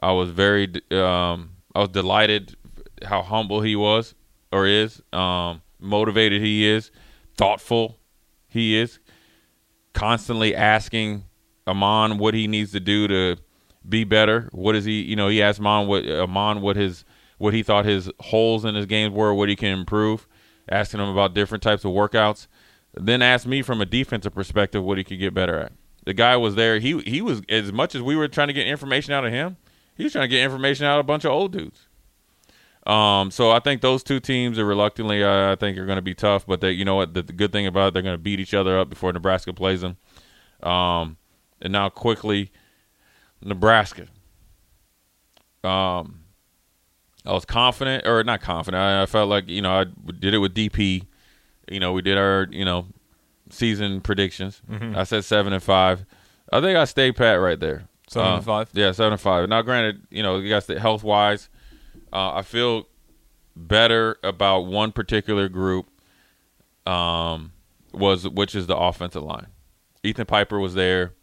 I 0.02 0.12
was 0.12 0.30
very, 0.30 0.72
um, 0.92 1.52
I 1.74 1.80
was 1.80 1.90
delighted 1.90 2.56
how 3.04 3.24
humble 3.24 3.62
he 3.62 3.76
was 3.76 4.14
or 4.52 4.68
is, 4.68 5.02
um, 5.14 5.62
motivated 5.80 6.42
he 6.42 6.68
is, 6.68 6.92
thoughtful 7.38 7.98
he 8.48 8.78
is, 8.78 9.00
constantly 9.94 10.56
asking 10.56 11.24
Ahman 11.66 12.18
what 12.18 12.34
he 12.34 12.48
needs 12.48 12.74
to 12.74 12.80
do 12.80 13.08
to 13.08 13.38
be 13.88 14.04
better? 14.04 14.50
What 14.52 14.76
is 14.76 14.86
he? 14.86 15.02
You 15.02 15.16
know, 15.16 15.28
he 15.28 15.42
asked 15.42 15.60
Ahman 15.60 15.88
what 15.88 16.08
Ahman 16.10 16.62
what 16.62 16.76
his 16.76 17.06
what 17.38 17.54
he 17.54 17.64
thought 17.64 17.86
his 17.86 18.10
holes 18.20 18.66
in 18.66 18.76
his 18.76 18.86
games 18.86 19.14
were, 19.14 19.34
what 19.34 19.50
he 19.50 19.56
can 19.56 19.78
improve. 19.78 20.28
Asking 20.68 21.00
him 21.00 21.10
about 21.10 21.36
different 21.36 21.62
types 21.62 21.86
of 21.86 21.92
workouts. 21.92 22.48
Then 22.96 23.22
asked 23.22 23.46
me 23.46 23.62
from 23.62 23.82
a 23.82 23.86
defensive 23.86 24.34
perspective 24.34 24.84
what 24.84 24.98
he 24.98 25.04
could 25.04 25.20
get 25.20 25.34
better 25.34 25.60
at. 25.60 25.74
The 26.06 26.14
guy 26.14 26.38
was 26.38 26.56
there. 26.56 26.80
He 26.80 27.00
he 27.02 27.22
was 27.22 27.42
as 27.50 27.72
much 27.72 27.94
as 27.94 28.02
we 28.02 28.16
were 28.16 28.28
trying 28.28 28.48
to 28.48 28.54
get 28.54 28.68
information 28.68 29.14
out 29.14 29.26
of 29.26 29.32
him. 29.32 29.58
He 29.96 30.04
was 30.04 30.14
trying 30.14 30.24
to 30.24 30.28
get 30.30 30.44
information 30.44 30.86
out 30.86 31.00
of 31.00 31.06
a 31.06 31.08
bunch 31.08 31.24
of 31.24 31.32
old 31.32 31.52
dudes. 31.52 31.88
Um, 32.86 33.32
so 33.32 33.52
I 33.52 33.60
think 33.60 33.82
those 33.82 34.04
two 34.04 34.20
teams 34.20 34.60
are 34.60 34.66
reluctantly, 34.66 35.24
uh, 35.24 35.52
I 35.52 35.56
think, 35.56 35.78
are 35.78 35.86
going 35.86 35.96
to 35.96 36.04
be 36.04 36.14
tough. 36.14 36.46
But 36.46 36.62
they, 36.62 36.72
you 36.72 36.86
know 36.86 36.96
what? 36.96 37.14
The, 37.14 37.24
the 37.24 37.34
good 37.34 37.52
thing 37.52 37.66
about 37.66 37.88
it, 37.88 37.94
they're 37.94 38.04
going 38.04 38.14
to 38.14 38.22
beat 38.22 38.40
each 38.40 38.54
other 38.54 38.78
up 38.78 38.90
before 38.90 39.12
Nebraska 39.12 39.54
plays 39.54 39.82
them. 39.82 39.98
Um, 40.62 41.18
and 41.62 41.74
now 41.74 41.90
quickly, 41.90 42.52
Nebraska. 43.42 44.08
Um, 45.64 46.22
I 47.26 47.34
was 47.34 47.46
confident, 47.46 48.06
or 48.06 48.24
not 48.24 48.42
confident. 48.42 48.82
I, 48.82 49.04
I, 49.04 49.06
felt 49.06 49.30
like 49.30 49.50
you 49.50 49.62
know 49.62 49.72
I 49.72 49.86
did 50.20 50.34
it 50.34 50.38
with 50.38 50.54
DP. 50.54 51.06
You 51.70 51.80
know, 51.80 51.94
we 51.94 52.02
did 52.02 52.18
our 52.18 52.48
you 52.52 52.66
know 52.66 52.88
season 53.50 54.02
predictions. 54.02 54.62
Mm-hmm. 54.70 54.96
I 54.96 55.04
said 55.04 55.26
seven 55.26 55.54
and 55.54 55.64
five. 55.64 56.06
I 56.54 56.62
think 56.62 56.78
I 56.78 56.86
stayed 56.86 57.16
pat 57.16 57.40
right 57.40 57.60
there. 57.60 57.88
Seven 58.08 58.32
uh, 58.32 58.36
and 58.36 58.46
five. 58.46 58.70
Yeah, 58.74 58.92
seven 58.92 59.14
and 59.14 59.22
five. 59.22 59.50
Now, 59.50 59.64
granted, 59.64 60.06
you 60.12 60.22
know, 60.22 60.38
you 60.38 60.50
guys 60.50 60.68
health 60.68 61.04
wise, 61.04 61.50
uh, 62.14 62.34
I 62.34 62.44
feel 62.44 62.88
better 63.56 64.18
about 64.24 64.62
one 64.62 64.92
particular 64.92 65.50
group. 65.50 65.90
Um, 66.86 67.54
was 67.96 68.28
which 68.28 68.56
is 68.56 68.68
the 68.68 68.78
offensive 68.78 69.24
line. 69.24 69.48
Ethan 70.04 70.26
Piper 70.26 70.60
was 70.60 70.74
there. 70.74 71.14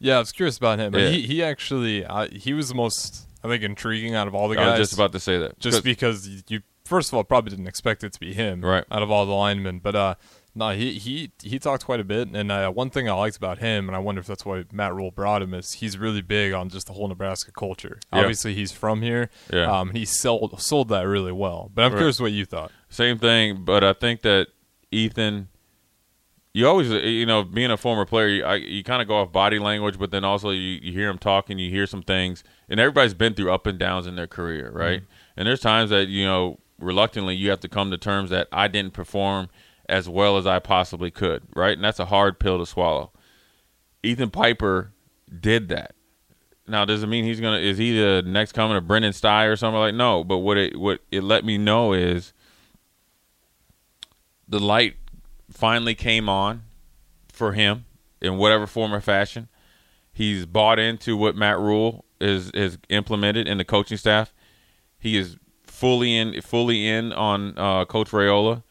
Yeah, 0.00 0.16
I 0.16 0.18
was 0.20 0.32
curious 0.32 0.56
about 0.56 0.78
him. 0.78 0.94
Yeah. 0.94 1.08
He 1.10 1.22
he 1.22 1.42
actually 1.42 2.04
uh, 2.04 2.28
he 2.28 2.52
was 2.52 2.68
the 2.68 2.74
most 2.74 3.26
I 3.42 3.48
think 3.48 3.62
intriguing 3.62 4.14
out 4.14 4.28
of 4.28 4.34
all 4.34 4.48
the 4.48 4.56
guys. 4.56 4.66
I 4.66 4.70
was 4.78 4.88
just 4.90 4.92
about 4.94 5.12
to 5.12 5.20
say 5.20 5.38
that. 5.38 5.58
Just 5.58 5.84
because 5.84 6.28
you 6.48 6.60
first 6.84 7.10
of 7.10 7.14
all 7.14 7.24
probably 7.24 7.50
didn't 7.50 7.66
expect 7.66 8.02
it 8.04 8.12
to 8.12 8.20
be 8.20 8.32
him, 8.32 8.62
right? 8.64 8.84
Out 8.90 9.02
of 9.02 9.10
all 9.10 9.26
the 9.26 9.32
linemen, 9.32 9.78
but 9.80 9.94
uh, 9.94 10.14
No, 10.54 10.70
he 10.70 10.94
he 10.94 11.30
he 11.42 11.58
talked 11.60 11.84
quite 11.84 12.00
a 12.00 12.04
bit, 12.04 12.28
and 12.32 12.50
uh, 12.50 12.70
one 12.72 12.90
thing 12.90 13.08
I 13.08 13.12
liked 13.12 13.36
about 13.36 13.58
him, 13.58 13.88
and 13.88 13.94
I 13.94 14.00
wonder 14.00 14.20
if 14.20 14.26
that's 14.26 14.44
why 14.44 14.64
Matt 14.72 14.92
Rhule 14.92 15.12
brought 15.12 15.40
him, 15.40 15.54
is 15.54 15.74
he's 15.74 15.96
really 15.96 16.20
big 16.22 16.52
on 16.52 16.68
just 16.68 16.88
the 16.88 16.94
whole 16.94 17.06
Nebraska 17.06 17.52
culture. 17.52 18.00
Yeah. 18.12 18.20
Obviously, 18.20 18.54
he's 18.54 18.72
from 18.72 19.02
here. 19.02 19.30
Yeah. 19.52 19.70
Um, 19.70 19.90
he 19.90 20.04
sold 20.04 20.60
sold 20.60 20.88
that 20.88 21.02
really 21.02 21.30
well. 21.30 21.70
But 21.72 21.84
I'm 21.84 21.92
right. 21.92 21.98
curious 21.98 22.18
what 22.18 22.32
you 22.32 22.44
thought. 22.44 22.72
Same 22.88 23.18
thing, 23.18 23.64
but 23.64 23.84
I 23.84 23.92
think 23.92 24.22
that 24.22 24.48
Ethan. 24.90 25.48
You 26.58 26.66
always, 26.66 26.90
you 26.90 27.24
know, 27.24 27.44
being 27.44 27.70
a 27.70 27.76
former 27.76 28.04
player, 28.04 28.26
you, 28.26 28.44
you 28.66 28.82
kind 28.82 29.00
of 29.00 29.06
go 29.06 29.18
off 29.18 29.30
body 29.30 29.60
language, 29.60 29.96
but 29.96 30.10
then 30.10 30.24
also 30.24 30.50
you, 30.50 30.80
you 30.82 30.92
hear 30.92 31.08
him 31.08 31.16
talking, 31.16 31.56
you 31.56 31.70
hear 31.70 31.86
some 31.86 32.02
things, 32.02 32.42
and 32.68 32.80
everybody's 32.80 33.14
been 33.14 33.34
through 33.34 33.52
up 33.52 33.68
and 33.68 33.78
downs 33.78 34.08
in 34.08 34.16
their 34.16 34.26
career, 34.26 34.72
right? 34.72 35.02
Mm-hmm. 35.02 35.12
And 35.36 35.46
there's 35.46 35.60
times 35.60 35.90
that 35.90 36.08
you 36.08 36.24
know, 36.24 36.58
reluctantly, 36.80 37.36
you 37.36 37.48
have 37.50 37.60
to 37.60 37.68
come 37.68 37.92
to 37.92 37.96
terms 37.96 38.30
that 38.30 38.48
I 38.50 38.66
didn't 38.66 38.92
perform 38.92 39.50
as 39.88 40.08
well 40.08 40.36
as 40.36 40.48
I 40.48 40.58
possibly 40.58 41.12
could, 41.12 41.44
right? 41.54 41.76
And 41.76 41.84
that's 41.84 42.00
a 42.00 42.06
hard 42.06 42.40
pill 42.40 42.58
to 42.58 42.66
swallow. 42.66 43.12
Ethan 44.02 44.30
Piper 44.30 44.92
did 45.40 45.68
that. 45.68 45.94
Now, 46.66 46.84
does 46.84 47.04
it 47.04 47.06
mean 47.06 47.22
he's 47.22 47.40
gonna? 47.40 47.58
Is 47.58 47.78
he 47.78 47.96
the 47.96 48.24
next 48.26 48.50
coming 48.50 48.76
of 48.76 48.88
Brendan 48.88 49.12
Stai 49.12 49.48
or 49.48 49.54
something 49.54 49.78
like? 49.78 49.94
No, 49.94 50.24
but 50.24 50.38
what 50.38 50.56
it 50.56 50.76
what 50.76 51.02
it 51.12 51.22
let 51.22 51.44
me 51.44 51.56
know 51.56 51.92
is 51.92 52.32
the 54.48 54.58
light 54.58 54.96
finally 55.50 55.94
came 55.94 56.28
on 56.28 56.62
for 57.32 57.52
him 57.52 57.84
in 58.20 58.36
whatever 58.36 58.66
form 58.66 58.92
or 58.92 59.00
fashion. 59.00 59.48
He's 60.12 60.46
bought 60.46 60.78
into 60.78 61.16
what 61.16 61.36
Matt 61.36 61.58
Rhule 61.58 62.04
is 62.20 62.50
is 62.50 62.78
implemented 62.88 63.46
in 63.46 63.58
the 63.58 63.64
coaching 63.64 63.96
staff. 63.96 64.34
He 64.98 65.16
is 65.16 65.36
fully 65.64 66.16
in 66.16 66.40
fully 66.42 66.86
in 66.88 67.12
on 67.12 67.54
uh, 67.56 67.84
Coach 67.84 68.10
Raiola, 68.10 68.64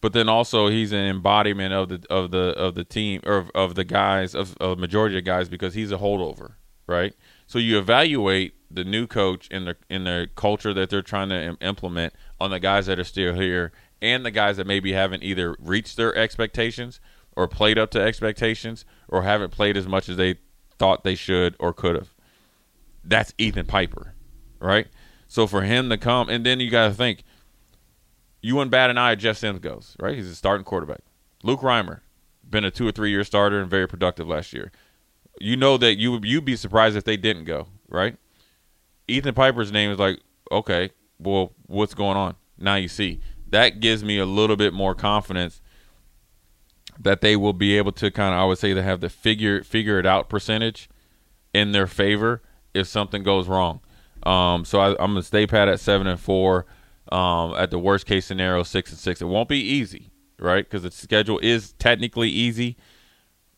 but 0.00 0.14
then 0.14 0.28
also 0.28 0.68
he's 0.68 0.92
an 0.92 1.06
embodiment 1.06 1.74
of 1.74 1.88
the 1.90 2.06
of 2.08 2.30
the 2.30 2.54
of 2.56 2.74
the 2.74 2.84
team 2.84 3.20
or 3.26 3.36
of, 3.36 3.50
of 3.54 3.74
the 3.74 3.84
guys 3.84 4.34
of 4.34 4.56
a 4.60 4.74
majority 4.74 5.18
of 5.18 5.24
guys 5.24 5.48
because 5.48 5.74
he's 5.74 5.92
a 5.92 5.98
holdover, 5.98 6.52
right? 6.86 7.14
So 7.46 7.58
you 7.58 7.78
evaluate 7.78 8.54
the 8.70 8.84
new 8.84 9.06
coach 9.06 9.48
in 9.48 9.66
the 9.66 9.76
in 9.90 10.04
the 10.04 10.30
culture 10.34 10.72
that 10.72 10.88
they're 10.88 11.02
trying 11.02 11.28
to 11.28 11.42
Im- 11.42 11.58
implement 11.60 12.14
on 12.40 12.50
the 12.50 12.60
guys 12.60 12.86
that 12.86 12.98
are 12.98 13.04
still 13.04 13.34
here 13.34 13.72
and 14.02 14.24
the 14.24 14.30
guys 14.30 14.56
that 14.56 14.66
maybe 14.66 14.92
haven't 14.92 15.22
either 15.22 15.56
reached 15.58 15.96
their 15.96 16.14
expectations 16.14 17.00
or 17.36 17.46
played 17.48 17.78
up 17.78 17.90
to 17.90 18.00
expectations 18.00 18.84
or 19.08 19.22
haven't 19.22 19.50
played 19.50 19.76
as 19.76 19.86
much 19.86 20.08
as 20.08 20.16
they 20.16 20.36
thought 20.78 21.04
they 21.04 21.14
should 21.14 21.54
or 21.58 21.72
could 21.72 21.94
have. 21.94 22.14
That's 23.04 23.34
Ethan 23.38 23.66
Piper, 23.66 24.14
right? 24.60 24.88
So 25.26 25.46
for 25.46 25.62
him 25.62 25.88
to 25.90 25.98
come 25.98 26.28
and 26.28 26.44
then 26.44 26.60
you 26.60 26.70
got 26.70 26.88
to 26.88 26.94
think 26.94 27.22
you 28.42 28.56
wouldn't 28.56 28.70
bat 28.70 28.90
an 28.90 28.98
eye 28.98 29.12
at 29.12 29.18
Jeff 29.18 29.36
Sims 29.36 29.60
goes, 29.60 29.96
right? 30.00 30.16
He's 30.16 30.28
a 30.28 30.34
starting 30.34 30.64
quarterback. 30.64 31.00
Luke 31.42 31.60
Reimer, 31.60 32.00
been 32.48 32.64
a 32.64 32.70
two 32.70 32.86
or 32.86 32.92
three 32.92 33.10
year 33.10 33.24
starter 33.24 33.60
and 33.60 33.70
very 33.70 33.86
productive 33.86 34.26
last 34.26 34.52
year. 34.52 34.72
You 35.38 35.56
know 35.56 35.76
that 35.78 35.98
you 35.98 36.12
would 36.12 36.24
you'd 36.24 36.44
be 36.44 36.56
surprised 36.56 36.96
if 36.96 37.04
they 37.04 37.16
didn't 37.16 37.44
go, 37.44 37.68
right? 37.88 38.16
Ethan 39.08 39.34
Piper's 39.34 39.72
name 39.72 39.90
is 39.90 39.98
like, 39.98 40.20
okay, 40.50 40.90
well, 41.18 41.52
what's 41.66 41.94
going 41.94 42.16
on? 42.16 42.36
Now 42.58 42.74
you 42.74 42.88
see. 42.88 43.20
That 43.50 43.80
gives 43.80 44.02
me 44.04 44.18
a 44.18 44.26
little 44.26 44.56
bit 44.56 44.72
more 44.72 44.94
confidence 44.94 45.60
that 46.98 47.20
they 47.20 47.34
will 47.34 47.52
be 47.52 47.76
able 47.76 47.92
to 47.92 48.10
kind 48.10 48.34
of 48.34 48.40
I 48.40 48.44
would 48.44 48.58
say 48.58 48.72
they 48.72 48.82
have 48.82 49.00
the 49.00 49.08
figure 49.08 49.62
figure 49.64 49.98
it 49.98 50.06
out 50.06 50.28
percentage 50.28 50.88
in 51.54 51.72
their 51.72 51.86
favor 51.86 52.42
if 52.74 52.86
something 52.86 53.22
goes 53.22 53.48
wrong. 53.48 53.80
Um, 54.22 54.64
so 54.64 54.80
I, 54.80 54.90
am 54.90 55.12
gonna 55.12 55.22
stay 55.22 55.46
pat 55.46 55.68
at 55.68 55.80
seven 55.80 56.06
and 56.06 56.20
four. 56.20 56.66
Um, 57.10 57.54
at 57.54 57.72
the 57.72 57.78
worst 57.78 58.06
case 58.06 58.26
scenario, 58.26 58.62
six 58.62 58.90
and 58.90 58.98
six. 58.98 59.20
It 59.20 59.24
won't 59.24 59.48
be 59.48 59.58
easy, 59.58 60.12
right? 60.38 60.64
Because 60.64 60.84
the 60.84 60.92
schedule 60.92 61.40
is 61.42 61.72
technically 61.72 62.28
easy, 62.28 62.76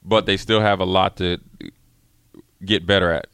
but 0.02 0.24
they 0.24 0.38
still 0.38 0.60
have 0.60 0.80
a 0.80 0.86
lot 0.86 1.16
to 1.18 1.38
get 2.64 2.86
better 2.86 3.10
at. 3.10 3.26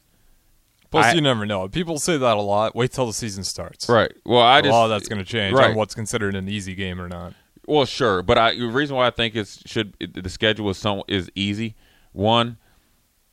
Plus, 0.91 1.05
I, 1.05 1.13
you 1.13 1.21
never 1.21 1.45
know. 1.45 1.67
People 1.67 1.99
say 1.99 2.17
that 2.17 2.37
a 2.37 2.41
lot. 2.41 2.75
Wait 2.75 2.91
till 2.91 3.05
the 3.05 3.13
season 3.13 3.43
starts. 3.43 3.87
Right. 3.87 4.11
Well, 4.25 4.41
I 4.41 4.59
a 4.59 4.61
just 4.63 4.71
lot 4.71 4.85
of 4.85 4.89
that's 4.89 5.07
going 5.07 5.19
to 5.19 5.25
change 5.25 5.55
right. 5.55 5.69
on 5.69 5.75
what's 5.75 5.93
considered 5.93 6.35
an 6.35 6.49
easy 6.49 6.73
game 6.73 6.99
or 6.99 7.07
not. 7.07 7.33
Well, 7.67 7.85
sure, 7.85 8.23
but 8.23 8.37
I, 8.39 8.55
the 8.55 8.65
reason 8.65 8.95
why 8.95 9.05
I 9.05 9.11
think 9.11 9.35
it 9.35 9.61
should 9.65 9.93
the 9.99 10.29
schedule 10.29 10.69
is 10.71 10.77
some 10.77 11.03
is 11.07 11.29
easy. 11.35 11.75
One, 12.13 12.57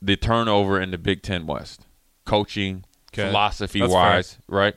the 0.03 0.16
turnover 0.16 0.79
in 0.79 0.90
the 0.90 0.99
Big 0.99 1.23
Ten 1.23 1.47
West, 1.47 1.87
coaching 2.27 2.85
okay. 3.14 3.29
philosophy 3.29 3.81
that's 3.81 3.92
wise, 3.92 4.33
fair. 4.51 4.75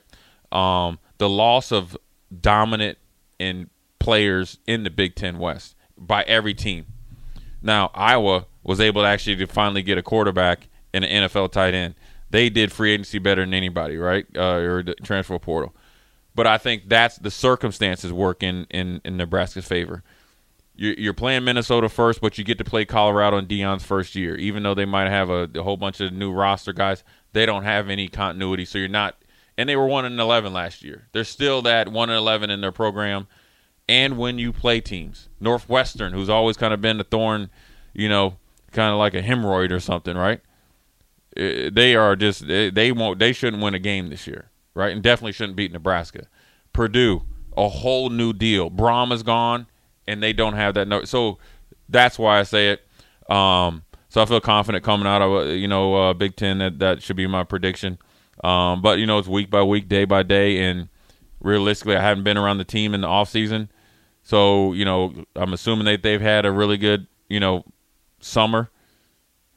right? 0.50 0.86
Um, 0.86 0.98
the 1.18 1.28
loss 1.28 1.72
of 1.72 1.94
dominant 2.40 2.96
in 3.38 3.68
players 3.98 4.58
in 4.66 4.84
the 4.84 4.90
Big 4.90 5.14
Ten 5.14 5.38
West 5.38 5.76
by 5.98 6.22
every 6.22 6.54
team. 6.54 6.86
Now 7.60 7.90
Iowa 7.94 8.46
was 8.62 8.80
able 8.80 9.02
to 9.02 9.08
actually 9.08 9.36
to 9.36 9.46
finally 9.46 9.82
get 9.82 9.98
a 9.98 10.02
quarterback 10.02 10.68
and 10.94 11.04
an 11.04 11.28
NFL 11.28 11.52
tight 11.52 11.74
end. 11.74 11.94
They 12.30 12.48
did 12.48 12.72
free 12.72 12.92
agency 12.92 13.18
better 13.18 13.42
than 13.42 13.54
anybody, 13.54 13.96
right? 13.96 14.26
Uh, 14.34 14.56
or 14.56 14.82
the 14.82 14.94
transfer 14.96 15.38
portal. 15.38 15.74
But 16.34 16.46
I 16.46 16.58
think 16.58 16.88
that's 16.88 17.16
the 17.16 17.30
circumstances 17.30 18.12
work 18.12 18.42
in, 18.42 18.66
in, 18.70 19.00
in 19.04 19.16
Nebraska's 19.16 19.66
favor. 19.66 20.02
You're, 20.76 20.94
you're 20.94 21.14
playing 21.14 21.44
Minnesota 21.44 21.88
first, 21.88 22.20
but 22.20 22.38
you 22.38 22.44
get 22.44 22.58
to 22.58 22.64
play 22.64 22.84
Colorado 22.84 23.36
in 23.38 23.46
Deion's 23.46 23.84
first 23.84 24.14
year. 24.14 24.36
Even 24.36 24.62
though 24.62 24.74
they 24.74 24.84
might 24.84 25.08
have 25.08 25.28
a, 25.28 25.48
a 25.54 25.62
whole 25.62 25.76
bunch 25.76 26.00
of 26.00 26.12
new 26.12 26.32
roster 26.32 26.72
guys, 26.72 27.02
they 27.32 27.46
don't 27.46 27.64
have 27.64 27.90
any 27.90 28.08
continuity. 28.08 28.64
So 28.64 28.78
you're 28.78 28.88
not 28.88 29.16
and 29.60 29.68
they 29.68 29.76
were 29.76 29.86
one 29.86 30.06
and 30.06 30.18
eleven 30.18 30.54
last 30.54 30.82
year. 30.82 31.08
They're 31.12 31.22
still 31.22 31.60
that 31.62 31.88
one 31.88 32.08
and 32.08 32.16
eleven 32.16 32.48
in 32.48 32.62
their 32.62 32.72
program. 32.72 33.26
And 33.86 34.16
when 34.16 34.38
you 34.38 34.54
play 34.54 34.80
teams, 34.80 35.28
Northwestern, 35.38 36.14
who's 36.14 36.30
always 36.30 36.56
kind 36.56 36.72
of 36.72 36.80
been 36.80 36.96
the 36.96 37.04
thorn, 37.04 37.50
you 37.92 38.08
know, 38.08 38.38
kind 38.72 38.90
of 38.90 38.98
like 38.98 39.12
a 39.12 39.20
hemorrhoid 39.20 39.70
or 39.70 39.78
something, 39.78 40.16
right? 40.16 40.40
Eh, 41.36 41.70
they 41.72 41.94
are 41.94 42.16
just 42.16 42.46
they, 42.46 42.92
won't 42.92 43.18
they 43.18 43.32
shouldn't 43.32 43.62
win 43.62 43.74
a 43.74 43.78
game 43.78 44.08
this 44.08 44.26
year, 44.26 44.50
right? 44.74 44.92
And 44.92 45.02
definitely 45.02 45.32
shouldn't 45.32 45.56
beat 45.56 45.72
Nebraska. 45.72 46.26
Purdue, 46.72 47.22
a 47.56 47.68
whole 47.68 48.10
new 48.10 48.32
deal. 48.32 48.70
Brohm 48.70 49.12
is 49.12 49.22
gone, 49.22 49.66
and 50.06 50.22
they 50.22 50.32
don't 50.32 50.54
have 50.54 50.74
that. 50.74 50.88
No, 50.88 51.04
so 51.04 51.38
that's 51.88 52.18
why 52.18 52.40
I 52.40 52.42
say 52.42 52.70
it. 52.70 53.32
Um, 53.32 53.84
so 54.08 54.20
I 54.20 54.24
feel 54.24 54.40
confident 54.40 54.84
coming 54.84 55.06
out 55.06 55.22
of 55.22 55.48
you 55.50 55.68
know 55.68 55.94
uh, 55.94 56.14
Big 56.14 56.36
Ten. 56.36 56.58
That 56.58 56.78
that 56.80 57.02
should 57.02 57.16
be 57.16 57.26
my 57.26 57.44
prediction. 57.44 57.98
Um, 58.42 58.82
but 58.82 58.98
you 58.98 59.06
know, 59.06 59.18
it's 59.18 59.28
week 59.28 59.50
by 59.50 59.62
week, 59.62 59.88
day 59.88 60.04
by 60.04 60.22
day, 60.22 60.58
and 60.58 60.88
realistically, 61.40 61.96
I 61.96 62.02
haven't 62.02 62.24
been 62.24 62.38
around 62.38 62.58
the 62.58 62.64
team 62.64 62.94
in 62.94 63.02
the 63.02 63.06
off 63.06 63.28
season, 63.28 63.70
so 64.22 64.72
you 64.72 64.84
know, 64.84 65.24
I'm 65.36 65.52
assuming 65.52 65.84
that 65.86 66.02
they've 66.02 66.20
had 66.20 66.46
a 66.46 66.50
really 66.50 66.76
good, 66.76 67.06
you 67.28 67.38
know, 67.38 67.64
summer. 68.20 68.70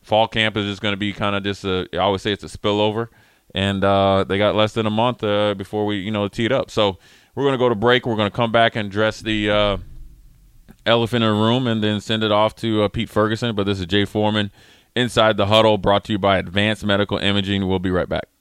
Fall 0.04 0.28
camp 0.28 0.58
is 0.58 0.66
just 0.66 0.82
going 0.82 0.94
to 0.94 0.98
be 0.98 1.14
kind 1.14 1.36
of 1.36 1.44
just 1.44 1.64
a. 1.64 1.88
I 1.94 1.98
always 1.98 2.22
say 2.22 2.32
it's 2.32 2.44
a 2.44 2.58
spillover, 2.58 3.08
and 3.56 3.84
uh, 3.84 4.26
they 4.28 4.38
got 4.38 4.56
less 4.56 4.74
than 4.74 4.86
a 4.86 4.92
month 4.92 5.24
uh, 5.24 5.54
before 5.56 5.86
we, 5.86 5.98
you 5.98 6.12
know, 6.12 6.28
tee 6.28 6.46
it 6.46 6.52
up. 6.52 6.70
So 6.70 7.00
we're 7.36 7.44
going 7.44 7.54
to 7.54 7.58
go 7.58 7.70
to 7.70 7.76
break. 7.76 8.06
We're 8.06 8.18
going 8.18 8.30
to 8.30 8.36
come 8.36 8.52
back 8.52 8.76
and 8.76 8.92
dress 8.92 9.22
the 9.22 9.50
uh, 9.50 9.78
elephant 10.86 11.24
in 11.24 11.30
the 11.30 11.42
room, 11.42 11.68
and 11.68 11.82
then 11.82 12.02
send 12.02 12.24
it 12.24 12.32
off 12.32 12.56
to 12.58 12.84
uh, 12.84 12.88
Pete 12.90 13.10
Ferguson. 13.10 13.56
But 13.56 13.64
this 13.64 13.80
is 13.80 13.86
Jay 13.86 14.06
Foreman 14.06 14.52
inside 14.96 15.38
the 15.38 15.48
huddle, 15.48 15.78
brought 15.78 16.04
to 16.06 16.12
you 16.12 16.20
by 16.20 16.38
Advanced 16.38 16.86
Medical 16.86 17.18
Imaging. 17.18 17.68
We'll 17.68 17.80
be 17.80 17.92
right 17.92 18.10
back. 18.10 18.33